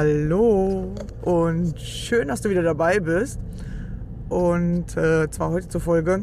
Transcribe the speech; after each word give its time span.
Hallo 0.00 0.94
und 1.22 1.80
schön, 1.80 2.28
dass 2.28 2.40
du 2.40 2.50
wieder 2.50 2.62
dabei 2.62 3.00
bist. 3.00 3.40
Und 4.28 4.96
äh, 4.96 5.28
zwar 5.28 5.50
heute 5.50 5.66
zur 5.66 5.80
Folge 5.80 6.22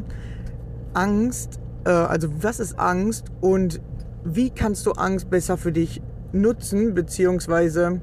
Angst. 0.94 1.60
Äh, 1.84 1.90
also 1.90 2.28
was 2.40 2.58
ist 2.58 2.78
Angst 2.78 3.26
und 3.42 3.82
wie 4.24 4.48
kannst 4.48 4.86
du 4.86 4.92
Angst 4.92 5.28
besser 5.28 5.58
für 5.58 5.72
dich 5.72 6.00
nutzen, 6.32 6.94
beziehungsweise 6.94 8.00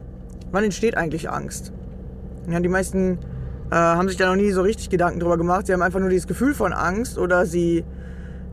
wann 0.52 0.64
entsteht 0.64 0.96
eigentlich 0.96 1.32
Angst? 1.32 1.74
Ja, 2.52 2.60
die 2.60 2.70
meisten 2.70 3.18
äh, 3.72 3.76
haben 3.76 4.10
sich 4.10 4.18
da 4.18 4.28
noch 4.28 4.40
nie 4.40 4.52
so 4.52 4.62
richtig 4.62 4.92
Gedanken 4.92 5.22
drüber 5.22 5.40
gemacht. 5.40 5.66
Sie 5.66 5.74
haben 5.74 5.82
einfach 5.82 6.00
nur 6.00 6.10
dieses 6.10 6.28
Gefühl 6.28 6.54
von 6.54 6.72
Angst 6.72 7.18
oder 7.18 7.48
sie 7.48 7.84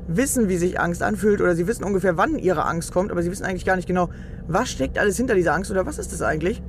wissen, 0.08 0.48
wie 0.48 0.56
sich 0.56 0.80
Angst 0.80 1.02
anfühlt 1.02 1.42
oder 1.42 1.54
sie 1.54 1.66
wissen 1.66 1.84
ungefähr, 1.84 2.16
wann 2.16 2.38
ihre 2.38 2.64
Angst 2.64 2.94
kommt, 2.94 3.10
aber 3.10 3.22
sie 3.22 3.30
wissen 3.30 3.44
eigentlich 3.44 3.66
gar 3.66 3.76
nicht 3.76 3.86
genau, 3.86 4.08
was 4.48 4.70
steckt 4.70 4.98
alles 4.98 5.18
hinter 5.18 5.34
dieser 5.34 5.52
Angst 5.52 5.70
oder 5.70 5.84
was 5.84 5.98
ist 5.98 6.14
das 6.14 6.22
eigentlich. 6.22 6.62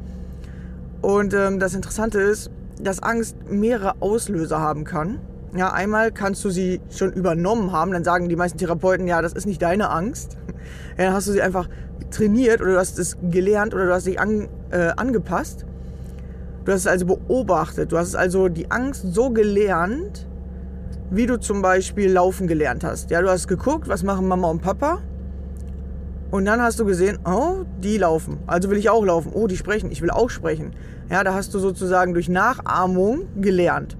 Und 1.01 1.33
ähm, 1.33 1.59
das 1.59 1.73
Interessante 1.73 2.19
ist, 2.19 2.51
dass 2.79 3.01
Angst 3.01 3.35
mehrere 3.49 4.01
Auslöser 4.01 4.59
haben 4.59 4.83
kann. 4.83 5.19
Ja, 5.55 5.73
einmal 5.73 6.11
kannst 6.11 6.43
du 6.45 6.49
sie 6.49 6.79
schon 6.89 7.11
übernommen 7.11 7.71
haben, 7.71 7.91
dann 7.91 8.03
sagen 8.03 8.29
die 8.29 8.35
meisten 8.35 8.57
Therapeuten, 8.57 9.05
ja, 9.07 9.21
das 9.21 9.33
ist 9.33 9.45
nicht 9.45 9.61
deine 9.61 9.89
Angst. 9.89 10.37
Ja, 10.97 11.05
dann 11.05 11.13
hast 11.13 11.27
du 11.27 11.31
sie 11.31 11.41
einfach 11.41 11.69
trainiert 12.11 12.61
oder 12.61 12.73
du 12.73 12.77
hast 12.77 12.99
es 12.99 13.17
gelernt 13.31 13.73
oder 13.73 13.87
du 13.87 13.93
hast 13.93 14.05
dich 14.05 14.19
an, 14.19 14.49
äh, 14.69 14.91
angepasst. 14.95 15.65
Du 16.65 16.71
hast 16.71 16.81
es 16.81 16.87
also 16.87 17.05
beobachtet. 17.05 17.91
Du 17.91 17.97
hast 17.97 18.13
also 18.13 18.49
die 18.49 18.69
Angst 18.69 19.05
so 19.13 19.31
gelernt, 19.31 20.27
wie 21.09 21.25
du 21.25 21.39
zum 21.39 21.61
Beispiel 21.61 22.11
laufen 22.11 22.45
gelernt 22.45 22.83
hast. 22.83 23.09
Ja, 23.09 23.21
du 23.21 23.29
hast 23.29 23.47
geguckt, 23.47 23.87
was 23.87 24.03
machen 24.03 24.27
Mama 24.27 24.49
und 24.49 24.61
Papa 24.61 24.99
und 26.31 26.45
dann 26.45 26.61
hast 26.61 26.79
du 26.79 26.85
gesehen, 26.85 27.19
oh, 27.25 27.65
die 27.83 27.97
laufen. 27.97 28.39
Also 28.47 28.69
will 28.69 28.77
ich 28.77 28.89
auch 28.89 29.03
laufen. 29.03 29.31
Oh, 29.33 29.47
die 29.47 29.57
sprechen. 29.57 29.91
Ich 29.91 30.01
will 30.01 30.09
auch 30.09 30.29
sprechen. 30.29 30.71
Ja, 31.09 31.25
da 31.25 31.33
hast 31.33 31.53
du 31.53 31.59
sozusagen 31.59 32.13
durch 32.13 32.29
Nachahmung 32.29 33.27
gelernt. 33.41 33.97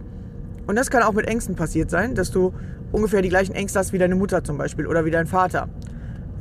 Und 0.66 0.78
das 0.78 0.90
kann 0.90 1.04
auch 1.04 1.12
mit 1.12 1.28
Ängsten 1.28 1.56
passiert 1.56 1.90
sein, 1.90 2.16
dass 2.16 2.32
du 2.32 2.54
ungefähr 2.94 3.22
die 3.22 3.28
gleichen 3.28 3.54
Ängste 3.54 3.80
hast 3.80 3.92
wie 3.92 3.98
deine 3.98 4.16
Mutter 4.16 4.44
zum 4.46 4.58
Beispiel 4.58 4.88
oder 4.88 5.04
wie 5.04 5.12
dein 5.12 5.28
Vater. 5.28 5.68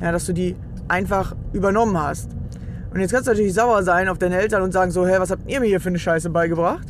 Ja, 0.01 0.13
dass 0.13 0.27
du 0.27 0.33
die 0.33 0.55
einfach 0.87 1.35
übernommen 1.53 2.01
hast. 2.01 2.31
Und 2.93 3.01
jetzt 3.01 3.13
kannst 3.13 3.27
du 3.27 3.33
natürlich 3.33 3.55
sauer 3.55 3.83
sein 3.83 4.09
auf 4.09 4.19
deine 4.19 4.39
Eltern 4.39 4.63
und 4.63 4.73
sagen 4.73 4.93
so, 4.93 5.07
hä, 5.07 5.17
was 5.19 5.33
habt 5.33 5.51
ihr 5.51 5.59
mir 5.59 5.67
hier 5.67 5.81
für 5.81 5.89
eine 5.89 5.99
Scheiße 5.99 6.31
beigebracht? 6.31 6.87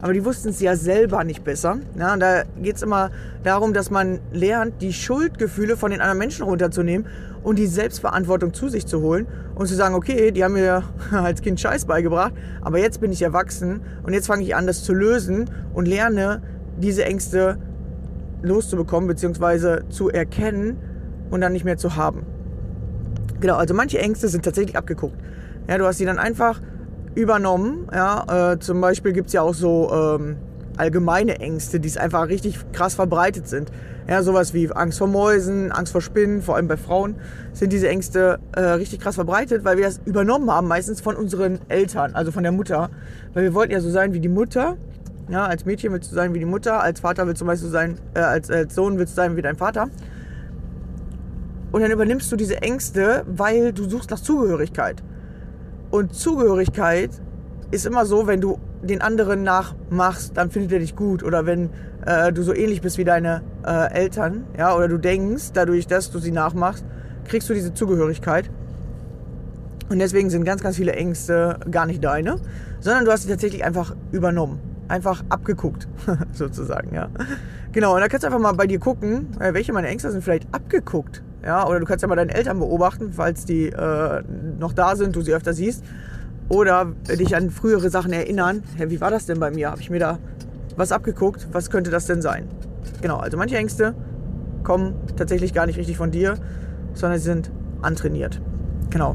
Aber 0.00 0.12
die 0.12 0.24
wussten 0.24 0.50
es 0.50 0.60
ja 0.60 0.76
selber 0.76 1.24
nicht 1.24 1.42
besser. 1.44 1.78
Ja, 1.98 2.12
und 2.12 2.20
da 2.20 2.42
geht 2.62 2.76
es 2.76 2.82
immer 2.82 3.10
darum, 3.44 3.72
dass 3.72 3.90
man 3.90 4.20
lernt, 4.32 4.82
die 4.82 4.92
Schuldgefühle 4.92 5.76
von 5.76 5.90
den 5.90 6.00
anderen 6.00 6.18
Menschen 6.18 6.44
runterzunehmen 6.44 7.06
und 7.42 7.58
die 7.58 7.66
Selbstverantwortung 7.66 8.52
zu 8.52 8.68
sich 8.68 8.86
zu 8.86 9.00
holen 9.00 9.26
und 9.54 9.68
zu 9.68 9.74
sagen, 9.74 9.94
okay, 9.94 10.32
die 10.32 10.44
haben 10.44 10.54
mir 10.54 10.82
als 11.12 11.42
Kind 11.42 11.60
Scheiß 11.60 11.86
beigebracht, 11.86 12.34
aber 12.60 12.78
jetzt 12.78 13.00
bin 13.00 13.12
ich 13.12 13.22
erwachsen 13.22 13.80
und 14.02 14.12
jetzt 14.12 14.26
fange 14.26 14.42
ich 14.42 14.54
an, 14.54 14.66
das 14.66 14.84
zu 14.84 14.92
lösen 14.92 15.48
und 15.72 15.86
lerne, 15.86 16.42
diese 16.78 17.04
Ängste 17.04 17.56
loszubekommen 18.42 19.08
bzw. 19.08 19.88
zu 19.88 20.10
erkennen 20.10 20.76
und 21.30 21.40
dann 21.40 21.52
nicht 21.52 21.64
mehr 21.64 21.78
zu 21.78 21.96
haben. 21.96 22.26
Genau, 23.40 23.56
also 23.56 23.74
manche 23.74 23.98
Ängste 23.98 24.28
sind 24.28 24.44
tatsächlich 24.44 24.76
abgeguckt. 24.76 25.16
Ja, 25.68 25.78
du 25.78 25.86
hast 25.86 25.98
sie 25.98 26.04
dann 26.04 26.18
einfach 26.18 26.60
übernommen. 27.16 27.88
Ja, 27.92 28.52
äh, 28.52 28.58
zum 28.60 28.80
Beispiel 28.80 29.12
gibt 29.12 29.28
es 29.28 29.32
ja 29.32 29.42
auch 29.42 29.54
so 29.54 29.90
ähm, 29.92 30.36
allgemeine 30.76 31.40
Ängste, 31.40 31.80
die 31.80 31.98
einfach 31.98 32.28
richtig 32.28 32.58
krass 32.72 32.94
verbreitet 32.94 33.48
sind. 33.48 33.72
Ja, 34.08 34.22
sowas 34.22 34.54
wie 34.54 34.70
Angst 34.70 34.98
vor 34.98 35.08
Mäusen, 35.08 35.72
Angst 35.72 35.90
vor 35.90 36.00
Spinnen, 36.00 36.42
vor 36.42 36.54
allem 36.54 36.68
bei 36.68 36.76
Frauen 36.76 37.16
sind 37.52 37.72
diese 37.72 37.88
Ängste 37.88 38.38
äh, 38.52 38.60
richtig 38.60 39.00
krass 39.00 39.16
verbreitet, 39.16 39.64
weil 39.64 39.78
wir 39.78 39.84
das 39.84 40.00
übernommen 40.04 40.48
haben, 40.50 40.68
meistens 40.68 41.00
von 41.00 41.16
unseren 41.16 41.58
Eltern, 41.68 42.14
also 42.14 42.30
von 42.30 42.44
der 42.44 42.52
Mutter. 42.52 42.90
Weil 43.34 43.44
wir 43.44 43.54
wollten 43.54 43.72
ja 43.72 43.80
so 43.80 43.90
sein 43.90 44.12
wie 44.12 44.20
die 44.20 44.28
Mutter. 44.28 44.76
Ja, 45.28 45.46
als 45.46 45.64
Mädchen 45.64 45.92
willst 45.92 46.12
du 46.12 46.14
sein 46.14 46.34
wie 46.34 46.38
die 46.38 46.44
Mutter, 46.44 46.80
als 46.80 47.00
Vater 47.00 47.26
willst 47.26 47.40
du 47.40 47.46
meist 47.46 47.68
sein, 47.68 47.98
äh, 48.14 48.20
als, 48.20 48.48
als 48.48 48.74
Sohn 48.76 48.98
willst 48.98 49.14
du 49.14 49.16
sein 49.16 49.36
wie 49.36 49.42
dein 49.42 49.56
Vater. 49.56 49.88
Und 51.72 51.80
dann 51.80 51.90
übernimmst 51.90 52.30
du 52.30 52.36
diese 52.36 52.62
Ängste, 52.62 53.24
weil 53.26 53.72
du 53.72 53.88
suchst 53.88 54.10
nach 54.10 54.20
Zugehörigkeit. 54.20 55.02
Und 55.96 56.14
Zugehörigkeit 56.14 57.08
ist 57.70 57.86
immer 57.86 58.04
so, 58.04 58.26
wenn 58.26 58.42
du 58.42 58.58
den 58.82 59.00
anderen 59.00 59.44
nachmachst, 59.44 60.36
dann 60.36 60.50
findet 60.50 60.72
er 60.72 60.78
dich 60.80 60.94
gut. 60.94 61.22
Oder 61.22 61.46
wenn 61.46 61.70
äh, 62.04 62.34
du 62.34 62.42
so 62.42 62.52
ähnlich 62.52 62.82
bist 62.82 62.98
wie 62.98 63.04
deine 63.04 63.40
äh, 63.66 63.94
Eltern, 63.94 64.44
ja, 64.58 64.76
oder 64.76 64.88
du 64.88 64.98
denkst, 64.98 65.52
dadurch, 65.54 65.86
dass 65.86 66.10
du 66.10 66.18
sie 66.18 66.32
nachmachst, 66.32 66.84
kriegst 67.24 67.48
du 67.48 67.54
diese 67.54 67.72
Zugehörigkeit. 67.72 68.50
Und 69.88 69.98
deswegen 69.98 70.28
sind 70.28 70.44
ganz, 70.44 70.62
ganz 70.62 70.76
viele 70.76 70.92
Ängste 70.92 71.60
gar 71.70 71.86
nicht 71.86 72.04
deine, 72.04 72.36
sondern 72.80 73.06
du 73.06 73.10
hast 73.10 73.22
sie 73.22 73.30
tatsächlich 73.30 73.64
einfach 73.64 73.96
übernommen. 74.12 74.60
Einfach 74.88 75.24
abgeguckt, 75.30 75.88
sozusagen, 76.32 76.94
ja. 76.94 77.08
Genau, 77.72 77.94
und 77.94 78.02
da 78.02 78.08
kannst 78.08 78.24
du 78.24 78.26
einfach 78.26 78.38
mal 78.38 78.52
bei 78.52 78.66
dir 78.66 78.80
gucken, 78.80 79.28
äh, 79.40 79.54
welche 79.54 79.72
meiner 79.72 79.88
Ängste 79.88 80.10
sind 80.10 80.22
vielleicht 80.22 80.46
abgeguckt. 80.54 81.22
Ja, 81.46 81.64
oder 81.64 81.78
du 81.78 81.86
kannst 81.86 82.02
ja 82.02 82.08
mal 82.08 82.16
deine 82.16 82.34
Eltern 82.34 82.58
beobachten, 82.58 83.12
falls 83.12 83.44
die 83.44 83.68
äh, 83.68 84.22
noch 84.58 84.72
da 84.72 84.96
sind, 84.96 85.14
du 85.14 85.22
sie 85.22 85.32
öfter 85.32 85.52
siehst. 85.52 85.84
Oder 86.48 86.92
dich 87.08 87.36
an 87.36 87.50
frühere 87.50 87.88
Sachen 87.88 88.12
erinnern. 88.12 88.64
Hey, 88.76 88.90
wie 88.90 89.00
war 89.00 89.12
das 89.12 89.26
denn 89.26 89.38
bei 89.38 89.52
mir? 89.52 89.70
Habe 89.70 89.80
ich 89.80 89.88
mir 89.88 90.00
da 90.00 90.18
was 90.76 90.90
abgeguckt? 90.90 91.46
Was 91.52 91.70
könnte 91.70 91.92
das 91.92 92.06
denn 92.06 92.20
sein? 92.20 92.48
Genau, 93.00 93.18
also 93.18 93.36
manche 93.36 93.56
Ängste 93.56 93.94
kommen 94.64 94.94
tatsächlich 95.16 95.54
gar 95.54 95.66
nicht 95.66 95.78
richtig 95.78 95.96
von 95.96 96.10
dir, 96.10 96.34
sondern 96.94 97.20
sie 97.20 97.26
sind 97.26 97.52
antrainiert. 97.80 98.40
Genau. 98.90 99.14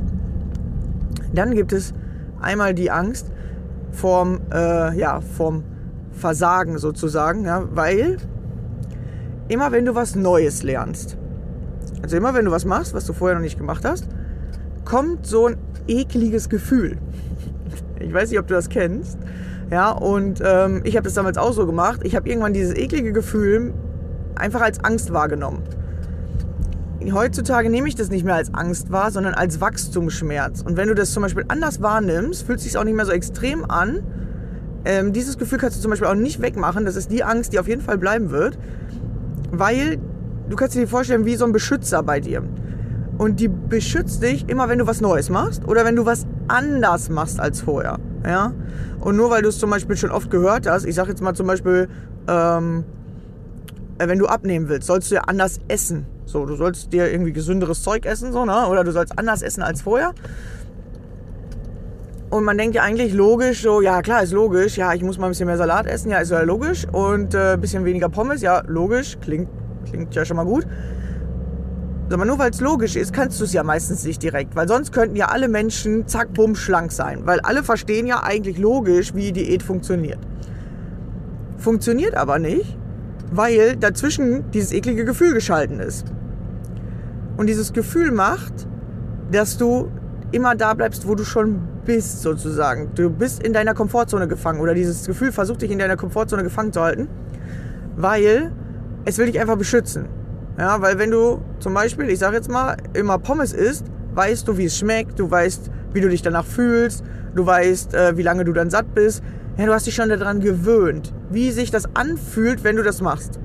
Dann 1.34 1.54
gibt 1.54 1.74
es 1.74 1.94
einmal 2.40 2.74
die 2.74 2.92
Angst 2.92 3.30
vorm, 3.92 4.40
äh, 4.54 4.98
ja, 4.98 5.20
vorm 5.20 5.64
Versagen 6.14 6.78
sozusagen, 6.78 7.44
ja, 7.44 7.64
weil 7.74 8.18
immer 9.50 9.74
wenn 9.74 9.86
du 9.86 9.96
was 9.96 10.16
Neues 10.16 10.64
lernst, 10.64 11.18
also 12.02 12.18
immer 12.18 12.34
wenn 12.34 12.46
du 12.46 12.52
was 12.52 12.66
machst, 12.66 12.94
was 12.94 13.06
du 13.06 13.14
vorher 13.14 13.36
noch 13.36 13.44
nicht 13.44 13.58
gemacht 13.58 13.86
hast, 13.86 14.08
kommt 14.86 15.26
so 15.26 15.48
ein 15.48 15.58
ekliges 15.88 16.50
Gefühl. 16.50 16.98
Ich 18.04 18.12
weiß 18.12 18.32
nicht, 18.32 18.40
ob 18.40 18.48
du 18.48 18.56
das 18.56 18.68
kennst. 18.70 19.20
Ja, 19.70 19.92
und 19.92 20.42
ähm, 20.44 20.82
ich 20.86 20.96
habe 20.96 21.04
das 21.04 21.14
damals 21.14 21.38
auch 21.38 21.54
so 21.54 21.68
gemacht. 21.68 22.02
Ich 22.04 22.16
habe 22.16 22.28
irgendwann 22.28 22.52
dieses 22.52 22.76
eklige 22.76 23.14
Gefühl 23.14 23.76
einfach 24.34 24.62
als 24.62 24.84
Angst 24.84 25.14
wahrgenommen 25.14 25.62
heutzutage 27.12 27.70
nehme 27.70 27.88
ich 27.88 27.96
das 27.96 28.10
nicht 28.10 28.24
mehr 28.24 28.36
als 28.36 28.54
Angst 28.54 28.92
wahr, 28.92 29.12
sondern 29.12 29.34
als 29.34 29.60
Wachstumsschmerz. 29.60 30.62
Und 30.62 30.78
wenn 30.78 30.88
du 30.88 30.94
das 30.94 31.12
zum 31.12 31.24
Beispiel 31.24 31.46
anders 31.48 31.82
wahrnimmst, 31.82 32.46
fühlt 32.46 32.60
es 32.60 32.66
sich 32.66 32.78
auch 32.78 32.84
nicht 32.84 32.96
mehr 32.96 33.06
so 33.06 33.12
extrem 33.12 33.66
an. 33.70 34.04
Ähm, 34.86 35.14
dieses 35.14 35.38
Gefühl 35.38 35.58
kannst 35.58 35.78
du 35.78 35.82
zum 35.82 35.90
Beispiel 35.90 36.08
auch 36.08 36.16
nicht 36.16 36.42
wegmachen. 36.42 36.86
Das 36.86 36.96
ist 36.96 37.12
die 37.12 37.24
Angst, 37.24 37.54
die 37.54 37.60
auf 37.60 37.68
jeden 37.68 37.82
Fall 37.82 37.98
bleiben 37.98 38.30
wird. 38.30 38.60
Weil 39.52 39.98
du 40.52 40.58
kannst 40.58 40.76
dir 40.76 40.88
vorstellen, 40.88 41.26
wie 41.26 41.36
so 41.36 41.46
ein 41.46 41.52
Beschützer 41.52 42.04
bei 42.04 42.20
dir. 42.20 42.44
Und 43.18 43.40
die 43.40 43.48
beschützt 43.48 44.24
dich 44.24 44.50
immer, 44.50 44.68
wenn 44.70 44.80
du 44.80 44.88
was 44.88 45.02
Neues 45.02 45.30
machst 45.30 45.68
oder 45.68 45.86
wenn 45.86 45.96
du 45.96 46.06
was 46.06 46.26
anders 46.48 47.10
machst 47.10 47.40
als 47.40 47.62
vorher. 47.62 48.00
Ja? 48.26 48.54
Und 49.00 49.16
nur 49.16 49.30
weil 49.30 49.42
du 49.42 49.50
es 49.50 49.60
zum 49.60 49.70
Beispiel 49.70 49.96
schon 49.96 50.12
oft 50.12 50.30
gehört 50.30 50.68
hast, 50.68 50.86
ich 50.86 50.96
sage 50.96 51.10
jetzt 51.10 51.22
mal 51.22 51.34
zum 51.34 51.48
Beispiel, 51.48 51.88
ähm, 52.28 52.84
äh, 53.98 54.08
wenn 54.08 54.20
du 54.20 54.28
abnehmen 54.28 54.70
willst, 54.70 54.88
sollst 54.88 55.12
du 55.12 55.16
ja 55.16 55.22
anders 55.22 55.60
essen. 55.68 56.06
So, 56.26 56.46
du 56.46 56.56
sollst 56.56 56.94
dir 56.94 57.12
irgendwie 57.12 57.34
gesünderes 57.34 57.84
Zeug 57.84 58.06
essen, 58.06 58.32
so, 58.32 58.46
ne? 58.46 58.68
Oder 58.68 58.84
du 58.84 58.92
sollst 58.92 59.18
anders 59.20 59.42
essen 59.42 59.62
als 59.62 59.82
vorher. 59.82 60.14
Und 62.30 62.46
man 62.46 62.58
denkt 62.58 62.76
ja 62.76 62.84
eigentlich 62.84 63.14
logisch, 63.14 63.62
so, 63.62 63.82
ja 63.82 64.02
klar, 64.02 64.24
ist 64.24 64.32
logisch, 64.32 64.78
ja, 64.78 64.94
ich 64.94 65.04
muss 65.04 65.18
mal 65.18 65.28
ein 65.28 65.32
bisschen 65.32 65.48
mehr 65.48 65.58
Salat 65.58 65.86
essen, 65.86 66.10
ja, 66.10 66.20
ist 66.20 66.32
ja 66.32 66.42
logisch. 66.42 66.88
Und 66.92 67.34
äh, 67.34 67.54
ein 67.54 67.62
bisschen 67.62 67.84
weniger 67.84 68.08
Pommes, 68.08 68.42
ja, 68.42 68.64
logisch, 68.68 69.18
klingt, 69.22 69.50
klingt 69.92 70.16
ja 70.16 70.26
schon 70.26 70.38
mal 70.38 70.46
gut. 70.46 70.66
Aber 72.12 72.26
nur 72.26 72.40
weil 72.40 72.52
es 72.52 72.60
logisch 72.60 72.96
ist, 72.96 73.14
kannst 73.14 73.40
du 73.40 73.46
es 73.46 73.54
ja 73.54 73.64
meistens 73.64 74.04
nicht 74.04 74.22
direkt. 74.22 74.56
Weil 74.56 74.68
sonst 74.68 74.92
könnten 74.92 75.16
ja 75.16 75.28
alle 75.28 75.48
Menschen 75.48 76.08
zack, 76.08 76.34
bumm, 76.34 76.56
schlank 76.56 76.92
sein. 76.92 77.22
Weil 77.26 77.40
alle 77.42 77.64
verstehen 77.64 78.06
ja 78.06 78.24
eigentlich 78.24 78.58
logisch, 78.58 79.14
wie 79.14 79.32
Diät 79.32 79.64
funktioniert. 79.64 80.20
Funktioniert 81.58 82.16
aber 82.16 82.40
nicht, 82.40 82.78
weil 83.32 83.78
dazwischen 83.78 84.50
dieses 84.52 84.74
eklige 84.74 85.06
Gefühl 85.06 85.34
geschalten 85.34 85.80
ist. 85.80 86.06
Und 87.38 87.48
dieses 87.48 87.72
Gefühl 87.72 88.12
macht, 88.12 88.68
dass 89.32 89.58
du 89.58 89.90
immer 90.32 90.56
da 90.56 90.74
bleibst, 90.74 91.08
wo 91.08 91.16
du 91.16 91.24
schon 91.24 91.62
bist, 91.86 92.22
sozusagen. 92.22 92.92
Du 92.96 93.10
bist 93.10 93.42
in 93.42 93.54
deiner 93.54 93.74
Komfortzone 93.74 94.28
gefangen 94.28 94.60
oder 94.60 94.74
dieses 94.74 95.06
Gefühl 95.06 95.32
versucht 95.32 95.62
dich 95.62 95.72
in 95.72 95.80
deiner 95.80 95.98
Komfortzone 95.98 96.44
gefangen 96.44 96.74
zu 96.74 96.82
halten, 96.82 97.08
weil 97.96 98.52
es 99.06 99.18
will 99.18 99.26
dich 99.28 99.40
einfach 99.40 99.58
beschützen. 99.58 100.06
Ja, 100.58 100.82
weil 100.82 101.00
wenn 101.00 101.12
du 101.12 101.42
zum 101.60 101.74
Beispiel, 101.74 102.10
ich 102.10 102.20
sag 102.20 102.34
jetzt 102.34 102.50
mal, 102.50 102.78
immer 102.94 103.18
Pommes 103.18 103.54
isst, 103.54 103.86
weißt 104.14 104.48
du, 104.48 104.58
wie 104.58 104.66
es 104.66 104.78
schmeckt, 104.78 105.20
du 105.20 105.30
weißt, 105.30 105.72
wie 105.94 106.02
du 106.02 106.10
dich 106.10 106.22
danach 106.22 106.46
fühlst, 106.46 107.04
du 107.36 107.46
weißt, 107.46 107.94
äh, 107.94 108.18
wie 108.18 108.24
lange 108.24 108.44
du 108.44 108.54
dann 108.54 108.70
satt 108.70 108.94
bist. 108.94 109.24
Ja, 109.58 109.66
du 109.66 109.74
hast 109.74 109.88
dich 109.88 109.96
schon 109.96 110.10
daran 110.10 110.40
gewöhnt, 110.40 111.14
wie 111.30 111.52
sich 111.52 111.72
das 111.72 111.96
anfühlt, 111.96 112.64
wenn 112.64 112.76
du 112.76 112.84
das 112.84 113.02
machst. 113.02 113.40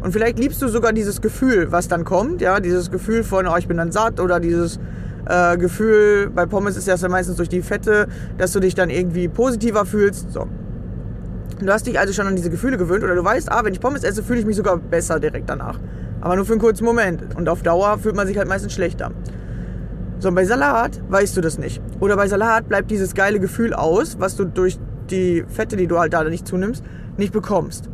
Und 0.00 0.12
vielleicht 0.12 0.38
liebst 0.38 0.60
du 0.60 0.68
sogar 0.68 0.92
dieses 0.92 1.20
Gefühl, 1.20 1.70
was 1.70 1.88
dann 1.88 2.04
kommt, 2.04 2.40
ja, 2.40 2.58
dieses 2.58 2.90
Gefühl 2.90 3.22
von, 3.22 3.46
oh, 3.46 3.56
ich 3.56 3.68
bin 3.68 3.76
dann 3.76 3.92
satt 3.92 4.18
oder 4.18 4.40
dieses 4.40 4.80
äh, 5.26 5.56
Gefühl, 5.56 6.30
bei 6.30 6.46
Pommes 6.46 6.76
ist 6.76 6.88
das 6.88 7.02
ja 7.02 7.08
meistens 7.08 7.36
durch 7.36 7.48
die 7.48 7.62
Fette, 7.62 8.08
dass 8.36 8.52
du 8.52 8.60
dich 8.60 8.74
dann 8.74 8.90
irgendwie 8.90 9.28
positiver 9.28 9.86
fühlst. 9.86 10.32
So. 10.32 10.48
Du 11.62 11.72
hast 11.72 11.86
dich 11.86 11.98
also 11.98 12.12
schon 12.12 12.26
an 12.26 12.34
diese 12.34 12.50
Gefühle 12.50 12.76
gewöhnt 12.76 13.04
oder 13.04 13.14
du 13.14 13.24
weißt, 13.24 13.50
ah, 13.52 13.64
wenn 13.64 13.72
ich 13.72 13.80
Pommes 13.80 14.02
esse, 14.02 14.22
fühle 14.24 14.40
ich 14.40 14.46
mich 14.46 14.56
sogar 14.56 14.78
besser 14.78 15.20
direkt 15.20 15.48
danach. 15.48 15.78
Aber 16.20 16.34
nur 16.34 16.44
für 16.44 16.52
einen 16.52 16.60
kurzen 16.60 16.84
Moment. 16.84 17.36
Und 17.36 17.48
auf 17.48 17.62
Dauer 17.62 17.98
fühlt 17.98 18.16
man 18.16 18.26
sich 18.26 18.36
halt 18.36 18.48
meistens 18.48 18.72
schlechter. 18.72 19.12
So, 20.18 20.28
und 20.28 20.34
bei 20.34 20.44
Salat 20.44 21.00
weißt 21.08 21.36
du 21.36 21.40
das 21.40 21.58
nicht. 21.58 21.80
Oder 22.00 22.16
bei 22.16 22.26
Salat 22.26 22.68
bleibt 22.68 22.90
dieses 22.90 23.14
geile 23.14 23.38
Gefühl 23.38 23.74
aus, 23.74 24.18
was 24.18 24.36
du 24.36 24.44
durch 24.44 24.78
die 25.10 25.44
Fette, 25.48 25.76
die 25.76 25.86
du 25.86 25.98
halt 25.98 26.12
da 26.12 26.24
nicht 26.24 26.46
zunimmst, 26.46 26.84
nicht 27.16 27.32
bekommst. 27.32 27.88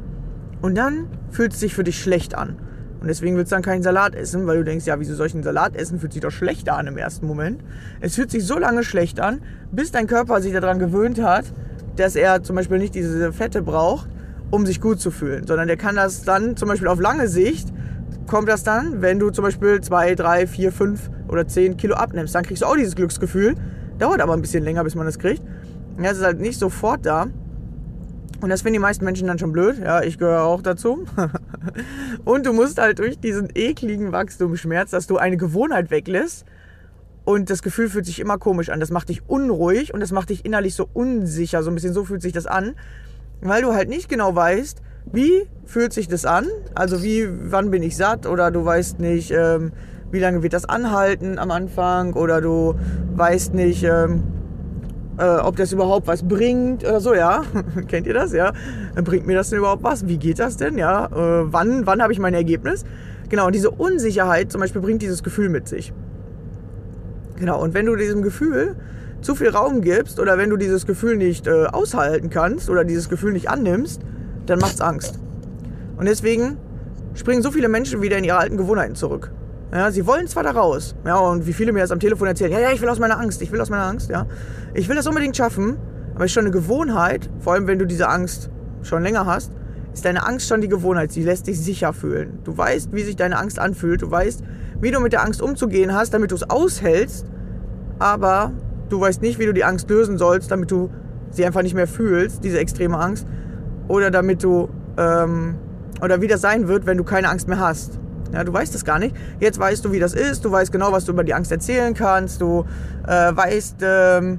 Und 0.62 0.76
dann 0.76 1.06
fühlt 1.30 1.52
es 1.52 1.60
sich 1.60 1.74
für 1.74 1.84
dich 1.84 2.00
schlecht 2.00 2.34
an. 2.34 2.56
Und 3.00 3.08
deswegen 3.08 3.36
willst 3.36 3.52
du 3.52 3.56
dann 3.56 3.62
keinen 3.62 3.82
Salat 3.82 4.14
essen, 4.14 4.46
weil 4.46 4.58
du 4.58 4.64
denkst, 4.64 4.86
ja, 4.86 4.98
wieso 4.98 5.14
soll 5.14 5.26
ich 5.26 5.34
einen 5.34 5.42
Salat 5.42 5.76
essen? 5.76 6.00
Fühlt 6.00 6.12
sich 6.12 6.22
doch 6.22 6.30
schlechter 6.30 6.76
an 6.76 6.86
im 6.86 6.96
ersten 6.96 7.26
Moment. 7.26 7.62
Es 8.00 8.14
fühlt 8.14 8.30
sich 8.30 8.44
so 8.44 8.58
lange 8.58 8.82
schlecht 8.82 9.20
an, 9.20 9.40
bis 9.70 9.92
dein 9.92 10.06
Körper 10.06 10.40
sich 10.40 10.52
daran 10.52 10.78
gewöhnt 10.78 11.22
hat, 11.22 11.44
dass 11.98 12.16
er 12.16 12.42
zum 12.42 12.56
Beispiel 12.56 12.78
nicht 12.78 12.94
diese 12.94 13.32
Fette 13.32 13.62
braucht, 13.62 14.08
um 14.50 14.66
sich 14.66 14.80
gut 14.80 15.00
zu 15.00 15.10
fühlen, 15.10 15.46
sondern 15.46 15.68
der 15.68 15.76
kann 15.76 15.96
das 15.96 16.22
dann 16.22 16.56
zum 16.56 16.68
Beispiel 16.68 16.88
auf 16.88 17.00
lange 17.00 17.28
Sicht, 17.28 17.72
kommt 18.26 18.48
das 18.48 18.62
dann, 18.62 19.02
wenn 19.02 19.18
du 19.18 19.30
zum 19.30 19.44
Beispiel 19.44 19.80
2, 19.80 20.14
3, 20.14 20.46
4, 20.46 20.72
5 20.72 21.10
oder 21.28 21.48
10 21.48 21.76
Kilo 21.76 21.94
abnimmst. 21.94 22.34
Dann 22.34 22.44
kriegst 22.44 22.62
du 22.62 22.66
auch 22.66 22.76
dieses 22.76 22.94
Glücksgefühl. 22.94 23.54
Dauert 23.98 24.20
aber 24.20 24.34
ein 24.34 24.40
bisschen 24.40 24.62
länger, 24.62 24.84
bis 24.84 24.94
man 24.94 25.06
das 25.06 25.18
kriegt. 25.18 25.42
Ja, 26.00 26.10
es 26.10 26.18
ist 26.18 26.24
halt 26.24 26.40
nicht 26.40 26.58
sofort 26.58 27.04
da. 27.04 27.26
Und 28.40 28.50
das 28.50 28.62
finden 28.62 28.74
die 28.74 28.80
meisten 28.80 29.04
Menschen 29.04 29.26
dann 29.26 29.38
schon 29.38 29.50
blöd. 29.50 29.78
Ja, 29.82 30.02
ich 30.02 30.18
gehöre 30.18 30.44
auch 30.44 30.62
dazu. 30.62 31.04
und 32.24 32.46
du 32.46 32.52
musst 32.52 32.78
halt 32.78 33.00
durch 33.00 33.18
diesen 33.18 33.48
ekligen 33.54 34.12
Wachstumsschmerz, 34.12 34.90
dass 34.90 35.08
du 35.08 35.16
eine 35.16 35.36
Gewohnheit 35.36 35.90
weglässt. 35.90 36.44
Und 37.28 37.50
das 37.50 37.60
Gefühl 37.60 37.90
fühlt 37.90 38.06
sich 38.06 38.20
immer 38.20 38.38
komisch 38.38 38.70
an. 38.70 38.80
Das 38.80 38.90
macht 38.90 39.10
dich 39.10 39.20
unruhig 39.28 39.92
und 39.92 40.00
das 40.00 40.12
macht 40.12 40.30
dich 40.30 40.46
innerlich 40.46 40.74
so 40.74 40.88
unsicher. 40.94 41.62
So 41.62 41.70
ein 41.70 41.74
bisschen 41.74 41.92
so 41.92 42.06
fühlt 42.06 42.22
sich 42.22 42.32
das 42.32 42.46
an. 42.46 42.74
Weil 43.42 43.60
du 43.60 43.74
halt 43.74 43.90
nicht 43.90 44.08
genau 44.08 44.34
weißt, 44.34 44.80
wie 45.12 45.46
fühlt 45.66 45.92
sich 45.92 46.08
das 46.08 46.24
an? 46.24 46.46
Also 46.74 47.02
wie, 47.02 47.28
wann 47.28 47.70
bin 47.70 47.82
ich 47.82 47.98
satt? 47.98 48.24
Oder 48.24 48.50
du 48.50 48.64
weißt 48.64 49.00
nicht, 49.00 49.30
ähm, 49.30 49.72
wie 50.10 50.20
lange 50.20 50.42
wird 50.42 50.54
das 50.54 50.64
anhalten 50.64 51.38
am 51.38 51.50
Anfang? 51.50 52.14
Oder 52.14 52.40
du 52.40 52.76
weißt 53.14 53.52
nicht, 53.52 53.82
ähm, 53.82 54.22
äh, 55.18 55.36
ob 55.36 55.56
das 55.56 55.70
überhaupt 55.70 56.06
was 56.06 56.26
bringt 56.26 56.82
oder 56.82 57.02
so, 57.02 57.12
ja. 57.12 57.42
Kennt 57.88 58.06
ihr 58.06 58.14
das, 58.14 58.32
ja? 58.32 58.54
Bringt 59.04 59.26
mir 59.26 59.36
das 59.36 59.50
denn 59.50 59.58
überhaupt 59.58 59.82
was? 59.82 60.08
Wie 60.08 60.16
geht 60.16 60.38
das 60.38 60.56
denn, 60.56 60.78
ja? 60.78 61.04
Äh, 61.04 61.52
wann 61.52 61.84
wann 61.84 62.00
habe 62.00 62.14
ich 62.14 62.20
mein 62.20 62.32
Ergebnis? 62.32 62.86
Genau, 63.28 63.44
und 63.44 63.54
diese 63.54 63.70
Unsicherheit 63.70 64.50
zum 64.50 64.62
Beispiel 64.62 64.80
bringt 64.80 65.02
dieses 65.02 65.22
Gefühl 65.22 65.50
mit 65.50 65.68
sich. 65.68 65.92
Genau, 67.38 67.62
und 67.62 67.72
wenn 67.72 67.86
du 67.86 67.94
diesem 67.94 68.22
Gefühl 68.22 68.74
zu 69.20 69.34
viel 69.34 69.50
Raum 69.50 69.80
gibst 69.80 70.18
oder 70.18 70.38
wenn 70.38 70.50
du 70.50 70.56
dieses 70.56 70.86
Gefühl 70.86 71.16
nicht 71.16 71.46
äh, 71.46 71.66
aushalten 71.66 72.30
kannst 72.30 72.68
oder 72.68 72.84
dieses 72.84 73.08
Gefühl 73.08 73.32
nicht 73.32 73.48
annimmst, 73.48 74.02
dann 74.46 74.58
macht's 74.58 74.80
Angst. 74.80 75.18
Und 75.96 76.06
deswegen 76.06 76.56
springen 77.14 77.42
so 77.42 77.50
viele 77.50 77.68
Menschen 77.68 78.02
wieder 78.02 78.18
in 78.18 78.24
ihre 78.24 78.38
alten 78.38 78.56
Gewohnheiten 78.56 78.94
zurück. 78.94 79.30
Ja, 79.72 79.90
sie 79.90 80.06
wollen 80.06 80.26
zwar 80.26 80.44
da 80.44 80.52
raus, 80.52 80.94
ja, 81.04 81.18
und 81.18 81.46
wie 81.46 81.52
viele 81.52 81.72
mir 81.72 81.80
das 81.80 81.90
am 81.90 82.00
Telefon 82.00 82.26
erzählen, 82.26 82.52
ja, 82.52 82.60
ja, 82.60 82.70
ich 82.72 82.80
will 82.80 82.88
aus 82.88 82.98
meiner 82.98 83.20
Angst, 83.20 83.42
ich 83.42 83.52
will 83.52 83.60
aus 83.60 83.68
meiner 83.68 83.84
Angst, 83.84 84.08
ja. 84.08 84.26
Ich 84.72 84.88
will 84.88 84.96
das 84.96 85.06
unbedingt 85.06 85.36
schaffen, 85.36 85.76
aber 86.14 86.24
es 86.24 86.30
ist 86.30 86.34
schon 86.34 86.44
eine 86.44 86.52
Gewohnheit, 86.52 87.28
vor 87.40 87.52
allem 87.52 87.66
wenn 87.66 87.78
du 87.78 87.86
diese 87.86 88.08
Angst 88.08 88.48
schon 88.82 89.02
länger 89.02 89.26
hast, 89.26 89.52
ist 89.92 90.06
deine 90.06 90.26
Angst 90.26 90.48
schon 90.48 90.62
die 90.62 90.68
Gewohnheit, 90.68 91.12
sie 91.12 91.22
lässt 91.22 91.48
dich 91.48 91.60
sicher 91.60 91.92
fühlen. 91.92 92.38
Du 92.44 92.56
weißt, 92.56 92.92
wie 92.92 93.02
sich 93.02 93.16
deine 93.16 93.36
Angst 93.36 93.58
anfühlt, 93.58 94.00
du 94.00 94.10
weißt, 94.10 94.42
wie 94.80 94.90
du 94.90 95.00
mit 95.00 95.12
der 95.12 95.24
Angst 95.24 95.42
umzugehen 95.42 95.94
hast, 95.94 96.14
damit 96.14 96.30
du 96.30 96.34
es 96.34 96.48
aushältst, 96.48 97.26
aber 97.98 98.52
du 98.88 99.00
weißt 99.00 99.22
nicht, 99.22 99.38
wie 99.38 99.46
du 99.46 99.52
die 99.52 99.64
Angst 99.64 99.88
lösen 99.90 100.18
sollst, 100.18 100.50
damit 100.50 100.70
du 100.70 100.90
sie 101.30 101.44
einfach 101.44 101.62
nicht 101.62 101.74
mehr 101.74 101.88
fühlst, 101.88 102.44
diese 102.44 102.58
extreme 102.58 102.98
Angst, 102.98 103.26
oder 103.88 104.10
damit 104.10 104.42
du, 104.42 104.68
ähm, 104.96 105.56
oder 106.02 106.20
wie 106.20 106.28
das 106.28 106.40
sein 106.40 106.68
wird, 106.68 106.86
wenn 106.86 106.96
du 106.96 107.04
keine 107.04 107.28
Angst 107.28 107.48
mehr 107.48 107.58
hast. 107.58 107.98
Ja, 108.32 108.44
du 108.44 108.52
weißt 108.52 108.74
es 108.74 108.84
gar 108.84 108.98
nicht. 108.98 109.16
Jetzt 109.40 109.58
weißt 109.58 109.84
du, 109.84 109.92
wie 109.92 109.98
das 109.98 110.12
ist. 110.12 110.44
Du 110.44 110.50
weißt 110.52 110.70
genau, 110.70 110.92
was 110.92 111.06
du 111.06 111.12
über 111.12 111.24
die 111.24 111.32
Angst 111.32 111.50
erzählen 111.50 111.94
kannst. 111.94 112.42
Du 112.42 112.66
äh, 113.06 113.34
weißt, 113.34 113.76
ähm, 113.80 114.38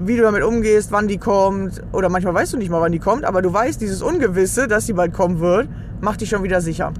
wie 0.00 0.16
du 0.16 0.22
damit 0.22 0.42
umgehst, 0.42 0.90
wann 0.90 1.06
die 1.06 1.18
kommt. 1.18 1.80
Oder 1.92 2.08
manchmal 2.08 2.34
weißt 2.34 2.54
du 2.54 2.56
nicht 2.56 2.68
mal, 2.68 2.80
wann 2.80 2.90
die 2.90 2.98
kommt. 2.98 3.24
Aber 3.24 3.40
du 3.40 3.52
weißt, 3.52 3.80
dieses 3.80 4.02
Ungewisse, 4.02 4.66
dass 4.66 4.86
sie 4.86 4.92
bald 4.92 5.12
kommen 5.12 5.38
wird, 5.38 5.68
macht 6.00 6.20
dich 6.20 6.28
schon 6.28 6.42
wieder 6.42 6.60
sicher. 6.60 6.92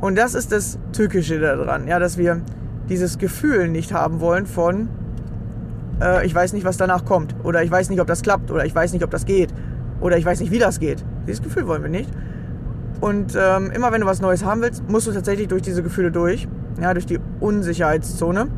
Und 0.00 0.16
das 0.16 0.34
ist 0.34 0.52
das 0.52 0.78
Tückische 0.92 1.40
daran. 1.40 1.86
Ja, 1.86 1.98
dass 1.98 2.16
wir 2.16 2.40
dieses 2.88 3.18
Gefühl 3.18 3.68
nicht 3.68 3.92
haben 3.92 4.20
wollen 4.20 4.46
von, 4.46 4.88
äh, 6.00 6.26
ich 6.26 6.34
weiß 6.34 6.52
nicht, 6.52 6.64
was 6.64 6.76
danach 6.76 7.04
kommt. 7.04 7.34
Oder 7.44 7.62
ich 7.62 7.70
weiß 7.70 7.90
nicht, 7.90 8.00
ob 8.00 8.06
das 8.06 8.22
klappt. 8.22 8.50
Oder 8.50 8.64
ich 8.64 8.74
weiß 8.74 8.92
nicht, 8.92 9.04
ob 9.04 9.10
das 9.10 9.26
geht. 9.26 9.52
Oder 10.00 10.16
ich 10.16 10.24
weiß 10.24 10.40
nicht, 10.40 10.50
wie 10.50 10.58
das 10.58 10.80
geht. 10.80 11.04
Dieses 11.26 11.42
Gefühl 11.42 11.66
wollen 11.66 11.82
wir 11.82 11.90
nicht. 11.90 12.10
Und 13.00 13.36
ähm, 13.38 13.70
immer 13.70 13.92
wenn 13.92 14.00
du 14.00 14.06
was 14.06 14.20
Neues 14.20 14.44
haben 14.44 14.62
willst, 14.62 14.88
musst 14.88 15.06
du 15.06 15.12
tatsächlich 15.12 15.48
durch 15.48 15.62
diese 15.62 15.82
Gefühle 15.82 16.10
durch. 16.10 16.48
Ja, 16.80 16.94
durch 16.94 17.06
die 17.06 17.18
Unsicherheitszone. 17.40 18.48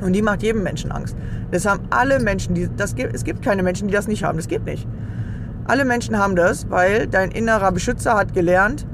Und 0.00 0.12
die 0.12 0.22
macht 0.22 0.42
jedem 0.42 0.62
Menschen 0.62 0.92
Angst. 0.92 1.16
Das 1.50 1.66
haben 1.66 1.80
alle 1.90 2.20
Menschen, 2.20 2.54
die, 2.54 2.68
das 2.76 2.94
gibt, 2.94 3.14
es 3.14 3.24
gibt 3.24 3.42
keine 3.42 3.64
Menschen, 3.64 3.88
die 3.88 3.94
das 3.94 4.06
nicht 4.06 4.22
haben. 4.22 4.38
Das 4.38 4.46
geht 4.46 4.64
nicht. 4.64 4.86
Alle 5.66 5.84
Menschen 5.84 6.16
haben 6.16 6.36
das, 6.36 6.70
weil 6.70 7.08
dein 7.08 7.30
innerer 7.30 7.72
Beschützer 7.72 8.14
hat 8.14 8.32
gelernt, 8.32 8.86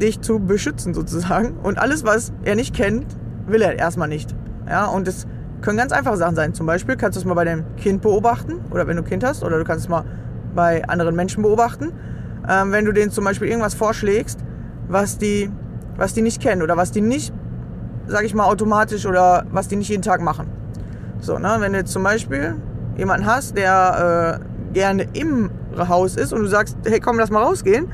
dich 0.00 0.20
zu 0.20 0.38
beschützen 0.40 0.94
sozusagen. 0.94 1.56
Und 1.62 1.78
alles, 1.78 2.04
was 2.04 2.32
er 2.42 2.54
nicht 2.56 2.74
kennt, 2.74 3.06
will 3.46 3.62
er 3.62 3.78
erstmal 3.78 4.08
nicht. 4.08 4.34
Ja, 4.68 4.86
und 4.86 5.06
es 5.08 5.26
können 5.60 5.78
ganz 5.78 5.92
einfache 5.92 6.16
Sachen 6.16 6.36
sein. 6.36 6.54
Zum 6.54 6.66
Beispiel 6.66 6.96
kannst 6.96 7.16
du 7.16 7.20
es 7.20 7.24
mal 7.24 7.34
bei 7.34 7.44
deinem 7.44 7.64
Kind 7.76 8.02
beobachten 8.02 8.60
oder 8.70 8.86
wenn 8.86 8.96
du 8.96 9.02
ein 9.02 9.08
Kind 9.08 9.24
hast 9.24 9.42
oder 9.42 9.58
du 9.58 9.64
kannst 9.64 9.84
es 9.84 9.88
mal 9.88 10.04
bei 10.54 10.86
anderen 10.86 11.16
Menschen 11.16 11.42
beobachten. 11.42 11.92
Ähm, 12.48 12.72
wenn 12.72 12.84
du 12.84 12.92
denen 12.92 13.10
zum 13.10 13.24
Beispiel 13.24 13.48
irgendwas 13.48 13.74
vorschlägst, 13.74 14.40
was 14.88 15.18
die, 15.18 15.50
was 15.96 16.12
die 16.12 16.22
nicht 16.22 16.42
kennen 16.42 16.62
oder 16.62 16.76
was 16.76 16.90
die 16.90 17.00
nicht, 17.00 17.32
sag 18.06 18.24
ich 18.24 18.34
mal, 18.34 18.44
automatisch 18.44 19.06
oder 19.06 19.46
was 19.50 19.68
die 19.68 19.76
nicht 19.76 19.88
jeden 19.88 20.02
Tag 20.02 20.20
machen. 20.20 20.46
So, 21.20 21.38
ne? 21.38 21.56
Wenn 21.58 21.72
du 21.72 21.78
jetzt 21.78 21.92
zum 21.92 22.02
Beispiel 22.02 22.56
jemanden 22.98 23.26
hast, 23.26 23.56
der 23.56 24.40
äh, 24.40 24.74
gerne 24.74 25.06
im 25.14 25.50
Haus 25.76 26.16
ist 26.16 26.32
und 26.32 26.40
du 26.40 26.46
sagst, 26.46 26.76
hey 26.84 27.00
komm, 27.00 27.18
lass 27.18 27.30
mal 27.30 27.42
rausgehen, 27.42 27.88